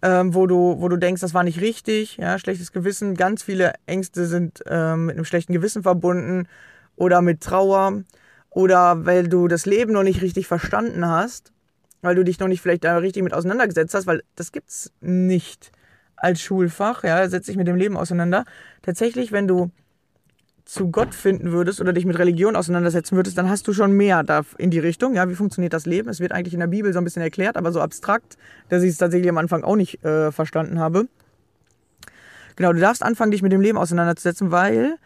ähm, 0.00 0.32
wo, 0.34 0.46
du, 0.46 0.76
wo 0.78 0.88
du 0.88 0.96
denkst, 0.96 1.20
das 1.20 1.34
war 1.34 1.42
nicht 1.42 1.60
richtig, 1.60 2.16
ja, 2.16 2.38
schlechtes 2.38 2.72
Gewissen. 2.72 3.14
Ganz 3.14 3.42
viele 3.42 3.74
Ängste 3.84 4.24
sind 4.24 4.62
ähm, 4.66 5.04
mit 5.04 5.16
einem 5.16 5.26
schlechten 5.26 5.52
Gewissen 5.52 5.82
verbunden 5.82 6.48
oder 6.96 7.20
mit 7.20 7.42
Trauer 7.42 8.04
oder 8.48 9.04
weil 9.04 9.28
du 9.28 9.48
das 9.48 9.66
Leben 9.66 9.92
noch 9.92 10.02
nicht 10.02 10.22
richtig 10.22 10.46
verstanden 10.46 11.06
hast, 11.06 11.52
weil 12.02 12.14
du 12.14 12.24
dich 12.24 12.38
noch 12.38 12.48
nicht 12.48 12.60
vielleicht 12.60 12.84
da 12.84 12.96
richtig 12.98 13.22
mit 13.22 13.34
auseinandergesetzt 13.34 13.94
hast, 13.94 14.06
weil 14.06 14.22
das 14.36 14.52
gibt's 14.52 14.92
nicht 15.00 15.72
als 16.16 16.40
Schulfach, 16.40 17.04
ja, 17.04 17.26
setz 17.28 17.46
dich 17.46 17.56
mit 17.56 17.66
dem 17.66 17.76
Leben 17.76 17.96
auseinander. 17.96 18.44
Tatsächlich, 18.82 19.32
wenn 19.32 19.48
du 19.48 19.70
zu 20.64 20.90
Gott 20.90 21.14
finden 21.14 21.50
würdest 21.50 21.80
oder 21.80 21.92
dich 21.92 22.04
mit 22.04 22.18
Religion 22.18 22.54
auseinandersetzen 22.54 23.16
würdest, 23.16 23.36
dann 23.36 23.48
hast 23.48 23.66
du 23.66 23.72
schon 23.72 23.92
mehr 23.92 24.22
da 24.22 24.42
in 24.56 24.70
die 24.70 24.78
Richtung. 24.78 25.14
Ja, 25.14 25.28
wie 25.28 25.34
funktioniert 25.34 25.72
das 25.72 25.84
Leben? 25.84 26.08
Es 26.08 26.20
wird 26.20 26.30
eigentlich 26.30 26.54
in 26.54 26.60
der 26.60 26.68
Bibel 26.68 26.92
so 26.92 26.98
ein 26.98 27.04
bisschen 27.04 27.22
erklärt, 27.22 27.56
aber 27.56 27.72
so 27.72 27.80
abstrakt, 27.80 28.36
dass 28.68 28.84
ich 28.84 28.90
es 28.90 28.98
tatsächlich 28.98 29.28
am 29.28 29.38
Anfang 29.38 29.64
auch 29.64 29.74
nicht 29.74 30.04
äh, 30.04 30.30
verstanden 30.30 30.78
habe. 30.78 31.08
Genau, 32.54 32.72
du 32.72 32.78
darfst 32.78 33.02
anfangen, 33.02 33.32
dich 33.32 33.42
mit 33.42 33.50
dem 33.50 33.60
Leben 33.60 33.78
auseinanderzusetzen, 33.78 34.52
weil 34.52 34.96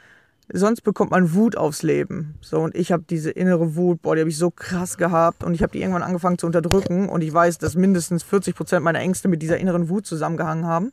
sonst 0.53 0.83
bekommt 0.83 1.11
man 1.11 1.35
Wut 1.35 1.57
aufs 1.57 1.83
Leben. 1.83 2.35
So, 2.41 2.61
und 2.61 2.75
ich 2.75 2.93
habe 2.93 3.05
diese 3.09 3.31
innere 3.31 3.77
Wut, 3.77 4.03
boah, 4.03 4.15
die 4.15 4.21
habe 4.21 4.31
ich 4.31 4.37
so 4.37 4.51
krass 4.51 4.97
gehabt. 4.97 5.43
Und 5.43 5.55
ich 5.55 5.63
habe 5.63 5.73
die 5.73 5.81
irgendwann 5.81 6.03
angefangen 6.03 6.39
zu 6.39 6.47
unterdrücken. 6.47 7.09
Und 7.09 7.23
ich 7.23 7.33
weiß, 7.33 7.59
dass 7.59 7.75
mindestens 7.75 8.23
40 8.23 8.55
Prozent 8.55 8.85
meiner 8.85 9.01
Ängste 9.01 9.29
mit 9.29 9.43
dieser 9.43 9.59
inneren 9.59 9.89
Wut 9.89 10.07
zusammengehangen 10.07 10.67
haben. 10.67 10.93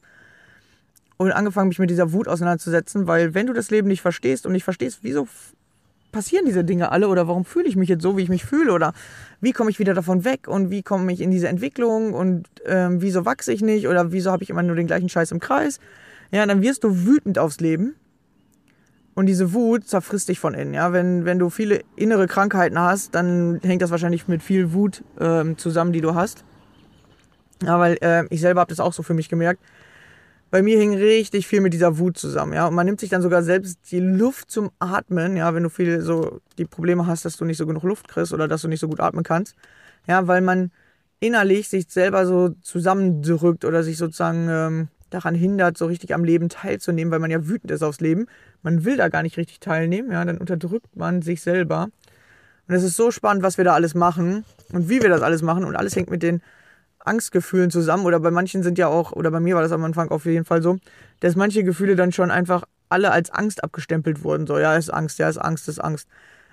Und 1.18 1.32
angefangen, 1.32 1.68
mich 1.68 1.80
mit 1.80 1.90
dieser 1.90 2.14
Wut 2.14 2.28
auseinanderzusetzen, 2.28 3.08
weil 3.08 3.36
wenn 3.36 3.46
du 3.46 3.54
das 3.54 3.70
Leben 3.70 3.88
nicht 3.88 4.02
verstehst 4.02 4.46
und 4.46 4.54
nicht 4.54 4.64
verstehst, 4.64 5.00
wieso 5.04 5.28
passieren 6.12 6.46
diese 6.46 6.64
Dinge 6.64 6.92
alle 6.92 7.08
oder 7.08 7.28
warum 7.28 7.46
fühle 7.46 7.68
ich 7.68 7.76
mich 7.76 7.90
jetzt 7.90 8.02
so, 8.02 8.18
wie 8.18 8.24
ich 8.24 8.30
mich 8.30 8.44
fühle 8.44 8.74
oder 8.74 8.94
wie 9.40 9.52
komme 9.52 9.70
ich 9.70 9.80
wieder 9.80 9.94
davon 9.94 10.26
weg 10.26 10.48
und 10.48 10.72
wie 10.72 10.82
komme 10.82 11.12
ich 11.14 11.22
in 11.22 11.32
diese 11.32 11.48
Entwicklung 11.48 12.14
und 12.14 12.48
ähm, 12.66 13.02
wieso 13.02 13.24
wachse 13.24 13.54
ich 13.54 13.62
nicht 13.62 13.88
oder 13.88 14.12
wieso 14.12 14.32
habe 14.32 14.44
ich 14.44 14.50
immer 14.50 14.64
nur 14.64 14.76
den 14.76 14.88
gleichen 14.88 15.10
Scheiß 15.10 15.32
im 15.32 15.40
Kreis, 15.40 15.80
ja, 16.32 16.46
dann 16.46 16.62
wirst 16.62 16.84
du 16.84 17.06
wütend 17.06 17.40
aufs 17.40 17.60
Leben 17.60 17.96
und 19.14 19.26
diese 19.26 19.54
Wut 19.54 19.88
zerfrisst 19.88 20.30
dich 20.30 20.40
von 20.40 20.54
innen, 20.54 20.74
ja, 20.74 20.94
wenn, 20.94 21.26
wenn 21.26 21.40
du 21.40 21.50
viele 21.50 21.82
innere 21.96 22.28
Krankheiten 22.28 22.80
hast, 22.80 23.14
dann 23.16 23.60
hängt 23.64 23.82
das 23.82 23.92
wahrscheinlich 23.92 24.28
mit 24.28 24.42
viel 24.42 24.74
Wut 24.74 25.04
ähm, 25.20 25.58
zusammen, 25.58 25.92
die 25.92 26.02
du 26.02 26.16
hast, 26.16 26.44
ja, 27.64 27.80
weil 27.80 27.98
äh, 28.02 28.26
ich 28.30 28.42
selber 28.42 28.62
habe 28.62 28.70
das 28.70 28.80
auch 28.80 28.94
so 28.94 29.04
für 29.04 29.14
mich 29.14 29.30
gemerkt, 29.30 29.62
bei 30.52 30.62
mir 30.62 30.78
hing 30.78 30.94
richtig 30.94 31.48
viel 31.48 31.62
mit 31.62 31.74
dieser 31.74 31.98
Wut 31.98 32.18
zusammen, 32.18 32.54
ja. 32.54 32.68
Und 32.68 32.76
man 32.76 32.86
nimmt 32.86 33.00
sich 33.00 33.10
dann 33.10 33.22
sogar 33.22 33.42
selbst 33.42 33.80
die 33.90 34.02
Luft 34.02 34.52
zum 34.52 34.70
Atmen, 34.80 35.38
ja, 35.38 35.54
wenn 35.56 35.64
du 35.64 35.70
viel 35.70 36.02
so 36.02 36.42
die 36.58 36.66
Probleme 36.66 37.08
hast, 37.08 37.24
dass 37.24 37.38
du 37.38 37.46
nicht 37.46 37.58
so 37.58 37.66
genug 37.66 37.84
Luft 37.84 38.10
kriegst 38.10 38.34
oder 38.34 38.50
dass 38.50 38.62
du 38.62 38.68
nicht 38.68 38.82
so 38.82 38.90
gut 38.90 39.00
atmen 39.00 39.24
kannst. 39.24 39.56
Ja, 40.08 40.28
weil 40.28 40.42
man 40.42 40.72
innerlich 41.22 41.70
sich 41.70 41.86
selber 41.88 42.26
so 42.26 42.50
zusammendrückt 42.62 43.64
oder 43.64 43.84
sich 43.84 43.98
sozusagen 43.98 44.48
ähm, 44.50 44.88
daran 45.14 45.36
hindert, 45.36 45.78
so 45.78 45.86
richtig 45.86 46.14
am 46.14 46.24
Leben 46.24 46.50
teilzunehmen, 46.50 47.12
weil 47.12 47.20
man 47.20 47.32
ja 47.32 47.48
wütend 47.48 47.72
ist 47.72 47.84
aufs 47.84 48.02
Leben. 48.02 48.26
Man 48.64 48.86
will 48.86 48.98
da 48.98 49.10
gar 49.10 49.24
nicht 49.24 49.38
richtig 49.38 49.60
teilnehmen, 49.60 50.12
ja, 50.12 50.26
dann 50.26 50.38
unterdrückt 50.38 50.96
man 50.96 51.22
sich 51.22 51.42
selber. 51.42 51.90
Und 52.68 52.76
es 52.76 52.84
ist 52.84 52.96
so 52.96 53.12
spannend, 53.12 53.44
was 53.44 53.58
wir 53.58 53.66
da 53.66 53.74
alles 53.74 53.94
machen 53.96 54.46
und 54.72 54.90
wie 54.90 55.02
wir 55.02 55.10
das 55.10 55.22
alles 55.22 55.42
machen 55.42 55.66
und 55.66 55.76
alles 55.76 55.96
hängt 55.96 56.10
mit 56.10 56.24
den 56.24 56.42
Angstgefühlen 57.00 57.72
zusammen 57.72 58.06
oder 58.06 58.20
bei 58.20 58.32
manchen 58.32 58.64
sind 58.64 58.78
ja 58.78 58.88
auch, 58.88 59.12
oder 59.12 59.32
bei 59.32 59.40
mir 59.40 59.56
war 59.56 59.62
das 59.62 59.72
am 59.72 59.84
Anfang 59.84 60.10
auf 60.10 60.26
jeden 60.26 60.46
Fall 60.46 60.62
so, 60.62 60.78
dass 61.20 61.36
manche 61.36 61.64
Gefühle 61.64 61.96
dann 61.96 62.12
schon 62.12 62.32
einfach 62.32 62.64
alle 62.90 63.12
als 63.12 63.30
Angst 63.30 63.64
abgestempelt 63.64 64.24
wurden. 64.24 64.46
So, 64.48 64.60
ja, 64.60 64.76
ist 64.76 64.90
Angst, 64.90 65.18
ja, 65.20 65.30
ist 65.30 65.38
Angst, 65.38 65.68
ist 65.68 65.80
Angst. 65.80 66.08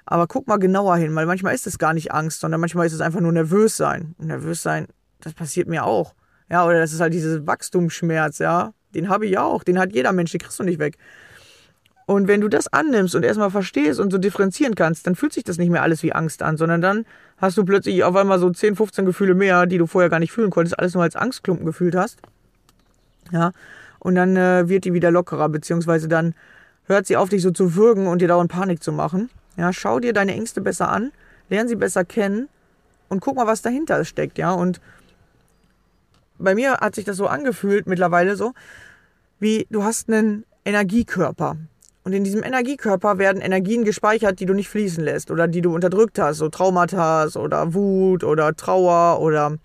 Aber 0.07 0.27
guck 0.27 0.47
mal 0.47 0.57
genauer 0.57 0.97
hin, 0.97 1.15
weil 1.15 1.27
manchmal 1.27 1.55
ist 1.55 1.67
es 1.67 1.79
gar 1.79 1.93
nicht 1.93 2.13
Angst, 2.13 2.41
sondern 2.41 2.61
manchmal 2.61 2.87
ist 2.87 2.95
es 2.95 3.01
einfach 3.01 3.21
nur 3.21 3.33
nervös 3.33 3.77
sein. 3.77 4.15
Und 4.19 4.29
nervös 4.29 4.63
sein, 4.63 4.87
das 5.21 5.35
passiert 5.35 5.69
mir 5.69 5.85
auch. 5.85 6.15
Ja, 6.51 6.67
oder 6.67 6.79
das 6.79 6.93
ist 6.93 7.01
halt 7.01 7.13
dieses 7.13 7.47
Wachstumsschmerz, 7.47 8.39
ja. 8.39 8.73
Den 8.95 9.09
habe 9.09 9.27
ich 9.27 9.33
ja 9.33 9.43
auch, 9.43 9.65
den 9.65 9.79
hat 9.79 9.93
jeder 9.93 10.13
Mensch, 10.13 10.33
den 10.33 10.41
kriegst 10.41 10.59
du 10.59 10.65
nicht 10.65 10.79
weg. 10.79 10.97
Und 12.07 12.27
wenn 12.27 12.41
du 12.41 12.49
das 12.49 12.73
annimmst 12.73 13.15
und 13.15 13.23
erstmal 13.23 13.51
verstehst 13.51 14.01
und 14.01 14.11
so 14.11 14.17
differenzieren 14.17 14.75
kannst, 14.75 15.07
dann 15.07 15.15
fühlt 15.15 15.35
sich 15.35 15.45
das 15.45 15.59
nicht 15.59 15.69
mehr 15.69 15.83
alles 15.83 16.03
wie 16.03 16.15
Angst 16.15 16.43
an, 16.43 16.57
sondern 16.57 16.81
dann 16.81 17.05
hast 17.37 17.59
du 17.59 17.67
plötzlich 17.67 18.03
auf 18.03 18.17
einmal 18.17 18.39
so 18.39 18.49
10, 18.49 18.77
15 18.77 19.05
Gefühle 19.05 19.35
mehr, 19.35 19.67
die 19.67 19.77
du 19.77 19.87
vorher 19.87 20.09
gar 20.09 20.19
nicht 20.19 20.33
fühlen 20.33 20.49
konntest, 20.51 20.79
alles 20.79 20.95
nur 20.95 21.03
als 21.03 21.17
Angstklumpen 21.17 21.67
gefühlt 21.67 21.95
hast. 21.95 22.19
Ja. 23.31 23.53
Und 23.99 24.15
dann 24.15 24.37
äh, 24.37 24.71
wird 24.71 24.87
die 24.87 24.95
wieder 24.95 25.11
lockerer, 25.11 25.51
beziehungsweise 25.51 26.09
dann 26.09 26.35
hört 26.87 27.07
sie 27.07 27.19
auf, 27.19 27.29
dich 27.29 27.43
so 27.43 27.51
zu 27.51 27.75
würgen 27.75 28.07
und 28.07 28.23
dir 28.23 28.29
dauernd 28.29 28.51
Panik 28.51 28.83
zu 28.83 28.91
machen. 28.91 29.29
Ja, 29.59 29.75
schau 29.75 30.01
dir 30.01 30.15
deine 30.15 30.33
Ängste 30.33 30.63
besser 30.63 30.89
an, 30.89 31.13
lern 31.51 31.69
sie 31.69 31.77
besser 31.77 32.07
kennen 32.07 32.49
und 33.11 33.21
guck 33.21 33.37
mal, 33.37 33.47
was 33.47 33.61
dahinter 33.61 34.03
steckt, 34.07 34.39
ja. 34.39 34.53
Und 34.53 34.81
bei 36.39 36.55
mir 36.55 36.79
hat 36.79 36.95
sich 36.95 37.05
das 37.05 37.17
so 37.17 37.27
angefühlt 37.27 37.87
mittlerweile 37.87 38.37
so, 38.37 38.53
wie 39.39 39.67
du 39.71 39.85
hast 39.85 40.09
einen 40.09 40.45
Energiekörper. 40.65 41.57
Und 42.05 42.13
in 42.15 42.25
diesem 42.25 42.43
Energiekörper 42.43 43.19
werden 43.19 43.43
Energien 43.43 43.85
gespeichert, 43.85 44.41
die 44.41 44.47
du 44.47 44.55
nicht 44.55 44.69
fließen 44.69 45.05
lässt 45.05 45.31
oder 45.31 45.47
die 45.47 45.61
du 45.61 45.75
unterdrückt 45.75 46.19
hast, 46.19 46.39
so 46.39 46.49
Traumata 46.49 47.27
oder 47.35 47.75
Wut 47.75 48.25
oder 48.25 48.57
Trauer 48.57 49.21
oder 49.21 49.59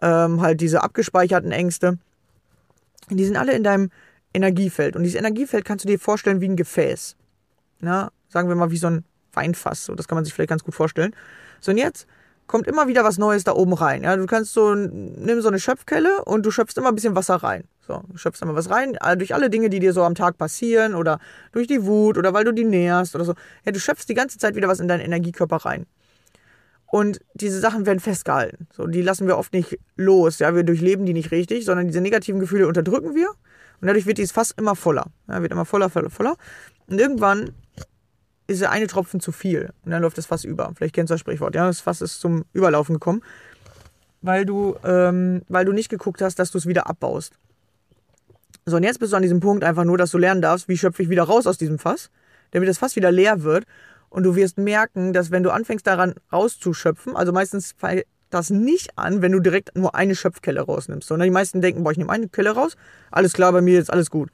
ähm, 0.00 0.40
halt 0.40 0.60
diese 0.60 0.82
abgespeicherten 0.82 1.50
Ängste. 1.50 1.98
Die 3.10 3.24
sind 3.24 3.36
alle 3.36 3.52
in 3.52 3.64
deinem 3.64 3.90
Energiefeld. 4.32 4.96
Und 4.96 5.02
dieses 5.02 5.18
Energiefeld 5.18 5.64
kannst 5.64 5.84
du 5.84 5.88
dir 5.88 5.98
vorstellen 5.98 6.40
wie 6.40 6.48
ein 6.48 6.56
Gefäß. 6.56 7.16
Na, 7.80 8.10
sagen 8.28 8.48
wir 8.48 8.56
mal 8.56 8.70
wie 8.70 8.76
so 8.76 8.86
ein 8.88 9.04
Weinfass. 9.32 9.84
So, 9.84 9.94
das 9.94 10.06
kann 10.06 10.16
man 10.16 10.24
sich 10.24 10.32
vielleicht 10.32 10.50
ganz 10.50 10.64
gut 10.64 10.74
vorstellen. 10.74 11.14
So, 11.60 11.72
und 11.72 11.78
jetzt 11.78 12.06
kommt 12.46 12.66
immer 12.66 12.88
wieder 12.88 13.04
was 13.04 13.18
Neues 13.18 13.44
da 13.44 13.52
oben 13.52 13.72
rein. 13.72 14.04
Ja, 14.04 14.16
du 14.16 14.26
kannst 14.26 14.52
so, 14.52 14.74
nimm 14.74 15.40
so 15.40 15.48
eine 15.48 15.58
Schöpfkelle 15.58 16.24
und 16.24 16.44
du 16.44 16.50
schöpfst 16.50 16.76
immer 16.76 16.88
ein 16.88 16.94
bisschen 16.94 17.14
Wasser 17.14 17.36
rein. 17.36 17.64
So, 17.86 18.02
du 18.08 18.16
schöpfst 18.16 18.42
immer 18.42 18.54
was 18.54 18.70
rein, 18.70 18.96
durch 19.18 19.34
alle 19.34 19.50
Dinge, 19.50 19.68
die 19.68 19.78
dir 19.78 19.92
so 19.92 20.02
am 20.02 20.14
Tag 20.14 20.38
passieren 20.38 20.94
oder 20.94 21.18
durch 21.52 21.66
die 21.66 21.84
Wut 21.84 22.16
oder 22.16 22.32
weil 22.32 22.44
du 22.44 22.52
die 22.52 22.64
näherst 22.64 23.14
oder 23.14 23.24
so. 23.24 23.34
Ja, 23.64 23.72
du 23.72 23.80
schöpfst 23.80 24.06
die 24.08 24.14
ganze 24.14 24.38
Zeit 24.38 24.56
wieder 24.56 24.68
was 24.68 24.80
in 24.80 24.88
deinen 24.88 25.00
Energiekörper 25.00 25.56
rein. 25.56 25.86
Und 26.86 27.20
diese 27.34 27.58
Sachen 27.58 27.86
werden 27.86 27.98
festgehalten. 27.98 28.68
So, 28.72 28.86
die 28.86 29.02
lassen 29.02 29.26
wir 29.26 29.36
oft 29.36 29.52
nicht 29.52 29.78
los. 29.96 30.38
Ja, 30.38 30.54
wir 30.54 30.62
durchleben 30.62 31.04
die 31.06 31.12
nicht 31.12 31.32
richtig, 31.32 31.64
sondern 31.64 31.88
diese 31.88 32.00
negativen 32.00 32.40
Gefühle 32.40 32.68
unterdrücken 32.68 33.14
wir. 33.14 33.30
Und 33.80 33.88
dadurch 33.88 34.06
wird 34.06 34.18
dieses 34.18 34.32
Fass 34.32 34.52
immer 34.52 34.76
voller. 34.76 35.06
Ja, 35.28 35.42
wird 35.42 35.50
immer 35.50 35.64
voller, 35.64 35.90
voller, 35.90 36.08
voller. 36.08 36.36
Und 36.86 37.00
irgendwann 37.00 37.50
ist 38.46 38.60
der 38.60 38.70
eine 38.70 38.86
Tropfen 38.86 39.20
zu 39.20 39.32
viel 39.32 39.72
und 39.84 39.90
dann 39.90 40.02
läuft 40.02 40.18
das 40.18 40.26
Fass 40.26 40.44
über. 40.44 40.72
Vielleicht 40.76 40.94
kennst 40.94 41.10
du 41.10 41.14
das 41.14 41.20
Sprichwort. 41.20 41.54
Ja, 41.54 41.66
das 41.66 41.80
Fass 41.80 42.00
ist 42.00 42.20
zum 42.20 42.44
Überlaufen 42.52 42.94
gekommen, 42.94 43.22
weil 44.22 44.44
du, 44.44 44.76
ähm, 44.84 45.42
weil 45.48 45.64
du 45.64 45.72
nicht 45.72 45.88
geguckt 45.88 46.20
hast, 46.20 46.38
dass 46.38 46.50
du 46.50 46.58
es 46.58 46.66
wieder 46.66 46.88
abbaust. 46.88 47.34
So, 48.66 48.76
und 48.76 48.82
jetzt 48.82 48.98
bist 48.98 49.12
du 49.12 49.16
an 49.16 49.22
diesem 49.22 49.40
Punkt 49.40 49.64
einfach 49.64 49.84
nur, 49.84 49.98
dass 49.98 50.10
du 50.10 50.18
lernen 50.18 50.40
darfst, 50.40 50.68
wie 50.68 50.78
schöpfe 50.78 51.02
ich 51.02 51.10
wieder 51.10 51.24
raus 51.24 51.46
aus 51.46 51.58
diesem 51.58 51.78
Fass, 51.78 52.10
damit 52.50 52.68
das 52.68 52.78
Fass 52.78 52.96
wieder 52.96 53.12
leer 53.12 53.42
wird. 53.42 53.64
Und 54.08 54.22
du 54.22 54.36
wirst 54.36 54.58
merken, 54.58 55.12
dass 55.12 55.30
wenn 55.30 55.42
du 55.42 55.50
anfängst 55.50 55.86
daran 55.86 56.14
rauszuschöpfen, 56.32 57.16
also 57.16 57.32
meistens 57.32 57.74
fällt 57.76 58.06
das 58.30 58.50
nicht 58.50 58.96
an, 58.98 59.22
wenn 59.22 59.32
du 59.32 59.40
direkt 59.40 59.76
nur 59.76 59.94
eine 59.94 60.14
Schöpfkelle 60.14 60.60
rausnimmst. 60.60 61.08
Sondern 61.08 61.26
die 61.26 61.32
meisten 61.32 61.60
denken, 61.60 61.84
boah, 61.84 61.92
ich 61.92 61.98
nehme 61.98 62.10
eine 62.10 62.28
Kelle 62.28 62.50
raus, 62.50 62.76
alles 63.10 63.32
klar, 63.32 63.52
bei 63.52 63.60
mir 63.60 63.80
ist 63.80 63.92
alles 63.92 64.10
gut. 64.10 64.30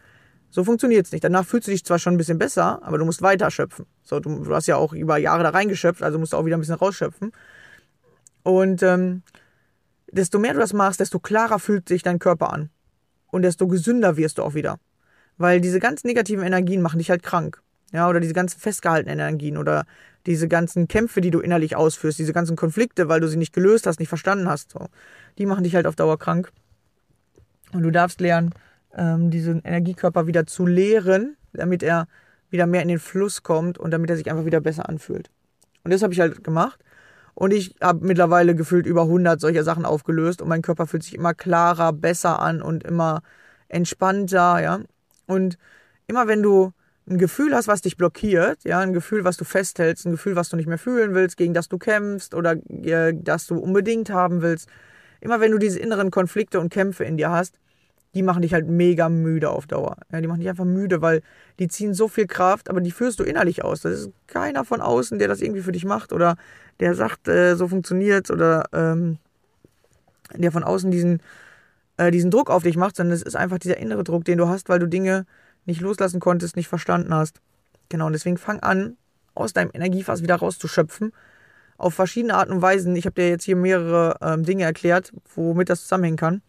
So 0.51 0.65
funktioniert 0.65 1.07
es 1.07 1.13
nicht. 1.13 1.23
Danach 1.23 1.47
fühlst 1.47 1.69
du 1.69 1.73
dich 1.73 1.85
zwar 1.85 1.99
schon 1.99 2.15
ein 2.15 2.19
bisschen 2.19 2.39
besser, 2.39 2.83
aber 2.83 2.99
du 2.99 3.05
musst 3.05 3.23
weiter 3.23 3.51
schöpfen. 3.51 3.87
So, 4.03 4.19
du, 4.19 4.45
du 4.45 4.55
hast 4.55 4.67
ja 4.67 4.77
auch 4.77 4.93
über 4.93 5.17
Jahre 5.17 5.45
da 5.45 5.51
reingeschöpft, 5.51 6.03
also 6.03 6.19
musst 6.19 6.33
du 6.33 6.37
auch 6.37 6.45
wieder 6.45 6.57
ein 6.57 6.61
bisschen 6.61 6.75
rausschöpfen. 6.75 7.33
Und 8.43 8.83
ähm, 8.83 9.23
desto 10.11 10.39
mehr 10.39 10.55
du 10.55 10.59
das 10.59 10.73
machst, 10.73 11.01
desto 11.01 11.21
klarer 11.21 11.59
fühlt 11.59 11.89
sich 11.89 12.03
dein 12.03 12.19
Körper 12.19 12.53
an. 12.53 12.71
Und 13.29 13.43
desto 13.43 13.69
gesünder 13.69 14.17
wirst 14.17 14.39
du 14.39 14.43
auch 14.43 14.55
wieder. 14.55 14.81
Weil 15.39 15.61
diese 15.61 15.79
ganzen 15.79 16.09
negativen 16.09 16.45
Energien 16.45 16.83
machen 16.83 16.99
dich 16.99 17.11
halt 17.11 17.23
krank. 17.23 17.63
Ja, 17.93 18.09
oder 18.09 18.21
diese 18.21 18.35
ganzen 18.35 18.61
festgehaltenen 18.61 19.19
Energien 19.19 19.57
oder 19.57 19.85
diese 20.27 20.49
ganzen 20.49 20.87
Kämpfe, 20.87 21.21
die 21.21 21.31
du 21.31 21.41
innerlich 21.41 21.77
ausführst, 21.77 22.19
diese 22.19 22.33
ganzen 22.33 22.57
Konflikte, 22.57 23.09
weil 23.09 23.21
du 23.21 23.29
sie 23.29 23.37
nicht 23.37 23.53
gelöst 23.53 23.87
hast, 23.87 23.99
nicht 23.99 24.09
verstanden 24.09 24.49
hast, 24.49 24.73
so, 24.73 24.89
die 25.39 25.47
machen 25.47 25.65
dich 25.65 25.75
halt 25.75 25.87
auf 25.87 25.97
Dauer 25.97 26.19
krank. 26.19 26.53
Und 27.73 27.83
du 27.83 27.91
darfst 27.91 28.21
lernen, 28.21 28.53
ähm, 28.97 29.31
diesen 29.31 29.63
Energiekörper 29.63 30.27
wieder 30.27 30.47
zu 30.47 30.67
leeren, 30.67 31.37
damit 31.53 31.83
er 31.83 32.07
wieder 32.51 32.67
mehr 32.67 32.83
in 32.83 32.89
den 32.89 32.99
Fluss 32.99 33.43
kommt 33.43 33.79
und 33.79 33.91
damit 33.91 34.11
er 34.11 34.17
sich 34.17 34.31
einfach 34.31 34.45
wieder 34.45 34.61
besser 34.61 34.89
anfühlt. 34.89 35.31
Und 35.85 35.93
das 35.93 36.03
habe 36.03 36.13
ich 36.13 36.21
halt 36.21 36.45
gemacht. 36.45 36.81
Und 37.35 37.53
ich 37.53 37.77
habe 37.81 38.05
mittlerweile 38.05 38.55
gefühlt 38.55 38.87
über 38.87 39.03
100 39.03 39.41
solcher 39.41 39.63
Sachen 39.63 39.85
aufgelöst 39.85 40.43
und 40.43 40.49
mein 40.49 40.63
Körper 40.63 40.87
fühlt 40.87 41.05
sich 41.05 41.15
immer 41.15 41.33
klarer, 41.33 41.93
besser 41.93 42.41
an 42.41 42.61
und 42.61 42.85
immer 42.85 43.23
entspannter, 43.69 44.61
ja. 44.61 44.81
Und 45.27 45.57
immer 46.07 46.27
wenn 46.27 46.43
du 46.43 46.73
ein 47.09 47.19
Gefühl 47.19 47.55
hast, 47.55 47.69
was 47.69 47.83
dich 47.83 47.97
blockiert, 47.97 48.59
ja, 48.65 48.81
ein 48.81 48.93
Gefühl, 48.93 49.25
was 49.25 49.37
du 49.37 49.45
festhältst, 49.45 50.07
ein 50.07 50.13
Gefühl, 50.13 50.37
was 50.37 50.49
du 50.49 50.57
nicht 50.57 50.67
mehr 50.67 50.79
fühlen 50.79 51.15
willst, 51.15 51.37
gegen 51.37 51.55
das 51.55 51.69
du 51.69 51.79
kämpfst 51.79 52.35
oder 52.35 52.57
äh, 52.69 53.15
das 53.15 53.47
du 53.47 53.57
unbedingt 53.57 54.11
haben 54.11 54.43
willst, 54.43 54.69
immer 55.21 55.41
wenn 55.41 55.53
du 55.53 55.59
diese 55.59 55.79
inneren 55.79 56.11
Konflikte 56.11 56.61
und 56.61 56.73
Kämpfe 56.73 57.05
in 57.05 57.17
dir 57.17 57.31
hast, 57.31 57.60
die 58.15 58.23
machen 58.23 58.43
dich 58.43 58.53
halt 58.53 58.69
mega 58.69 59.09
müde 59.09 59.51
auf 59.51 59.67
Dauer. 59.67 59.97
Ja, 60.11 60.21
die 60.21 60.27
machen 60.27 60.41
dich 60.41 60.49
einfach 60.49 60.65
müde, 60.65 61.01
weil 61.01 61.23
die 61.59 61.69
ziehen 61.69 61.95
so 61.95 62.09
viel 62.09 62.27
Kraft, 62.27 62.69
aber 62.69 62.81
die 62.81 62.91
führst 62.91 63.21
du 63.21 63.25
innerlich 63.25 63.65
aus. 63.65 63.83
Das 63.83 63.93
ist 63.93 64.11
keiner 64.27 64.65
von 64.65 64.81
außen, 64.81 65.19
der 65.19 65.29
das 65.29 65.41
irgendwie 65.41 65.63
für 65.63 65.73
dich 65.73 65.85
macht 65.85 66.13
oder 66.13 66.37
der 66.81 66.95
sagt, 66.95 67.29
äh, 67.29 67.55
so 67.55 67.69
funktioniert's 67.69 68.31
oder 68.31 68.65
ähm, 68.73 69.19
der 70.35 70.51
von 70.51 70.65
außen 70.65 70.91
diesen, 70.91 71.23
äh, 71.99 72.11
diesen 72.11 72.31
Druck 72.31 72.51
auf 72.51 72.65
dich 72.65 72.77
macht, 72.77 72.97
sondern 72.97 73.15
es 73.15 73.23
ist 73.23 73.37
einfach 73.37 73.59
dieser 73.59 73.77
innere 73.77 74.03
Druck, 74.03 74.25
den 74.25 74.39
du 74.39 74.49
hast, 74.49 74.69
weil 74.69 74.81
du 74.81 74.87
Dinge 74.87 75.25
nicht 75.67 75.81
loslassen 75.81 76.19
konntest, 76.19 76.57
nicht 76.57 76.69
verstanden 76.69 77.15
hast. 77.15 77.41
Genau, 77.89 78.07
und 78.07 78.13
deswegen 78.13 78.39
fang 78.39 78.61
an, 78.61 78.97
aus 79.35 79.53
deinem 79.53 79.71
Energiefass 79.73 80.23
wieder 80.23 80.37
rauszuschöpfen. 80.37 81.13
Auf 81.77 81.95
verschiedene 81.95 82.35
Arten 82.35 82.53
und 82.53 82.63
Weisen. 82.63 82.95
Ich 82.97 83.07
habe 83.07 83.15
dir 83.15 83.29
jetzt 83.29 83.45
hier 83.45 83.57
mehrere 83.57 84.17
ähm, 84.21 84.45
Dinge 84.45 84.65
erklärt, 84.65 85.13
womit 85.35 85.71
das 85.71 85.83
zusammenhängen 85.83 86.17
kann 86.17 86.43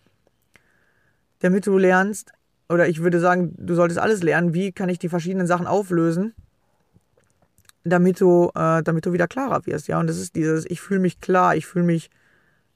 damit 1.41 1.67
du 1.67 1.77
lernst, 1.77 2.31
oder 2.69 2.87
ich 2.87 3.01
würde 3.01 3.19
sagen, 3.19 3.53
du 3.57 3.75
solltest 3.75 3.99
alles 3.99 4.23
lernen, 4.23 4.53
wie 4.53 4.71
kann 4.71 4.89
ich 4.89 4.97
die 4.97 5.09
verschiedenen 5.09 5.45
Sachen 5.45 5.67
auflösen, 5.67 6.33
damit 7.83 8.21
du, 8.21 8.49
äh, 8.55 8.81
damit 8.81 9.05
du 9.05 9.13
wieder 9.13 9.27
klarer 9.27 9.65
wirst, 9.65 9.87
ja. 9.87 9.99
Und 9.99 10.07
das 10.07 10.17
ist 10.17 10.35
dieses, 10.35 10.65
ich 10.69 10.81
fühle 10.81 10.99
mich 10.99 11.19
klar, 11.19 11.55
ich 11.55 11.65
fühle 11.65 11.85
mich 11.85 12.09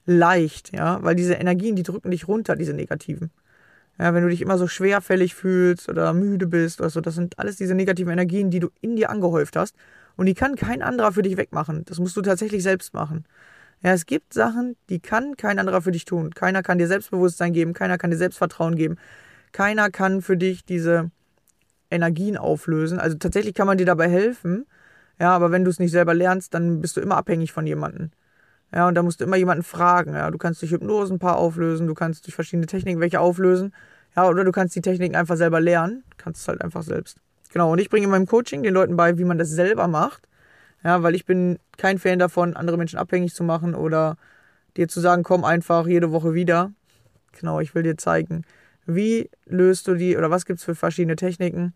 leicht, 0.05 0.75
ja, 0.75 1.01
weil 1.01 1.15
diese 1.15 1.35
Energien, 1.35 1.75
die 1.75 1.83
drücken 1.83 2.11
dich 2.11 2.27
runter, 2.27 2.55
diese 2.55 2.73
negativen. 2.73 3.31
Ja, 3.97 4.13
wenn 4.13 4.23
du 4.23 4.29
dich 4.29 4.41
immer 4.41 4.57
so 4.57 4.67
schwerfällig 4.67 5.35
fühlst 5.35 5.87
oder 5.87 6.13
müde 6.13 6.47
bist 6.47 6.81
oder 6.81 6.89
so, 6.89 6.99
das 6.99 7.15
sind 7.15 7.39
alles 7.39 7.55
diese 7.55 7.75
negativen 7.75 8.11
Energien, 8.11 8.51
die 8.51 8.59
du 8.59 8.69
in 8.81 8.97
dir 8.97 9.09
angehäuft 9.09 9.55
hast. 9.55 9.75
Und 10.17 10.25
die 10.25 10.33
kann 10.33 10.55
kein 10.55 10.81
anderer 10.81 11.13
für 11.13 11.21
dich 11.21 11.37
wegmachen. 11.37 11.83
Das 11.85 11.99
musst 11.99 12.17
du 12.17 12.21
tatsächlich 12.21 12.61
selbst 12.61 12.93
machen. 12.93 13.25
Ja, 13.81 13.93
es 13.93 14.05
gibt 14.05 14.33
Sachen, 14.33 14.75
die 14.89 14.99
kann 14.99 15.37
kein 15.37 15.59
anderer 15.59 15.81
für 15.81 15.91
dich 15.91 16.05
tun. 16.05 16.33
Keiner 16.33 16.63
kann 16.63 16.77
dir 16.77 16.87
Selbstbewusstsein 16.87 17.53
geben, 17.53 17.73
keiner 17.73 17.97
kann 17.97 18.11
dir 18.11 18.17
Selbstvertrauen 18.17 18.75
geben. 18.75 18.97
Keiner 19.51 19.89
kann 19.91 20.21
für 20.21 20.37
dich 20.37 20.65
diese 20.65 21.11
Energien 21.91 22.37
auflösen. 22.37 22.99
Also 22.99 23.17
tatsächlich 23.17 23.53
kann 23.53 23.67
man 23.67 23.77
dir 23.77 23.85
dabei 23.85 24.09
helfen. 24.09 24.65
Ja, 25.19 25.35
aber 25.35 25.51
wenn 25.51 25.63
du 25.63 25.69
es 25.69 25.79
nicht 25.79 25.91
selber 25.91 26.13
lernst, 26.13 26.53
dann 26.53 26.81
bist 26.81 26.97
du 26.97 27.01
immer 27.01 27.17
abhängig 27.17 27.51
von 27.51 27.65
jemandem. 27.65 28.11
Ja, 28.73 28.87
und 28.87 28.95
da 28.95 29.03
musst 29.03 29.21
du 29.21 29.25
immer 29.25 29.37
jemanden 29.37 29.63
fragen. 29.63 30.13
Ja, 30.13 30.29
du 30.31 30.37
kannst 30.37 30.61
durch 30.61 30.71
Hypnose 30.71 31.13
ein 31.13 31.19
paar 31.19 31.37
auflösen, 31.37 31.87
du 31.87 31.93
kannst 31.93 32.25
durch 32.27 32.35
verschiedene 32.35 32.65
Techniken 32.65 32.99
welche 32.99 33.19
auflösen. 33.19 33.73
Ja, 34.15 34.27
oder 34.27 34.43
du 34.43 34.51
kannst 34.51 34.75
die 34.75 34.81
Techniken 34.81 35.15
einfach 35.15 35.37
selber 35.37 35.61
lernen. 35.61 36.03
Kannst 36.17 36.41
es 36.41 36.47
halt 36.47 36.61
einfach 36.61 36.83
selbst. 36.83 37.17
Genau, 37.51 37.71
und 37.71 37.79
ich 37.79 37.89
bringe 37.89 38.05
in 38.05 38.11
meinem 38.11 38.25
Coaching 38.25 38.63
den 38.63 38.73
Leuten 38.73 38.97
bei, 38.97 39.17
wie 39.17 39.23
man 39.23 39.37
das 39.37 39.49
selber 39.49 39.87
macht. 39.87 40.27
Ja, 40.83 41.03
weil 41.03 41.15
ich 41.15 41.25
bin 41.25 41.57
kein 41.77 41.99
Fan 41.99 42.19
davon, 42.19 42.55
andere 42.55 42.77
Menschen 42.77 42.99
abhängig 42.99 43.33
zu 43.33 43.43
machen 43.43 43.75
oder 43.75 44.17
dir 44.77 44.87
zu 44.87 44.99
sagen, 44.99 45.23
komm 45.23 45.43
einfach 45.43 45.87
jede 45.87 46.11
Woche 46.11 46.33
wieder. 46.33 46.71
Genau, 47.39 47.59
ich 47.59 47.73
will 47.75 47.83
dir 47.83 47.97
zeigen, 47.97 48.43
wie 48.85 49.29
löst 49.45 49.87
du 49.87 49.95
die 49.95 50.17
oder 50.17 50.29
was 50.29 50.45
gibt 50.45 50.59
es 50.59 50.65
für 50.65 50.75
verschiedene 50.75 51.15
Techniken, 51.15 51.73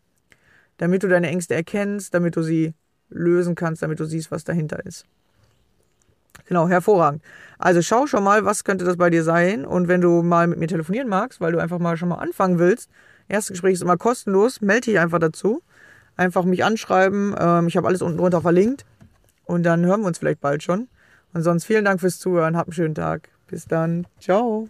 damit 0.78 1.04
du 1.04 1.08
deine 1.08 1.28
Ängste 1.28 1.56
erkennst, 1.56 2.14
damit 2.14 2.36
du 2.36 2.44
sie 2.44 2.74
lösen 3.10 3.56
kannst, 3.56 3.82
damit 3.82 4.00
du 4.00 4.06
siehst, 4.06 4.32
was 4.32 4.44
dahinter 4.44 4.86
ist. 4.86 5.06
Genau, 6.46 6.68
hervorragend. 6.68 7.22
Also 7.58 7.82
schau 7.82 8.08
schon 8.08 8.24
mal, 8.24 8.46
was 8.46 8.64
könnte 8.64 8.86
das 8.86 8.98
bei 8.98 9.10
dir 9.10 9.24
sein. 9.24 9.66
Und 9.66 9.88
wenn 9.88 10.02
du 10.02 10.24
mal 10.24 10.48
mit 10.48 10.58
mir 10.60 10.68
telefonieren 10.68 11.08
magst, 11.08 11.42
weil 11.42 11.52
du 11.52 11.60
einfach 11.60 11.80
mal 11.80 11.98
schon 11.98 12.10
mal 12.10 12.16
anfangen 12.16 12.58
willst, 12.60 12.90
erstes 13.28 13.54
Gespräch 13.54 13.74
ist 13.74 13.82
immer 13.82 13.98
kostenlos, 13.98 14.62
melde 14.62 14.86
dich 14.86 15.00
einfach 15.00 15.20
dazu. 15.20 15.62
Einfach 16.20 16.44
mich 16.44 16.66
anschreiben. 16.66 17.34
Ähm, 17.40 17.70
ich 17.70 17.78
habe 17.78 17.88
alles 17.88 18.02
unten 18.02 18.18
drunter 18.18 18.42
verlinkt. 18.42 18.86
Und 19.46 19.64
dann 19.64 19.86
hören 19.86 20.02
wir 20.02 20.08
uns 20.08 20.18
vielleicht 20.18 20.42
bald 20.42 20.62
schon. 20.62 20.90
Und 21.34 21.44
sonst 21.44 21.64
vielen 21.64 21.86
Dank 21.86 22.02
fürs 22.02 22.20
Zuhören. 22.20 22.58
Habt 22.58 22.68
einen 22.68 22.74
schönen 22.74 22.96
Tag. 22.96 23.30
Bis 23.48 23.68
dann. 23.68 24.06
Ciao. 24.20 24.68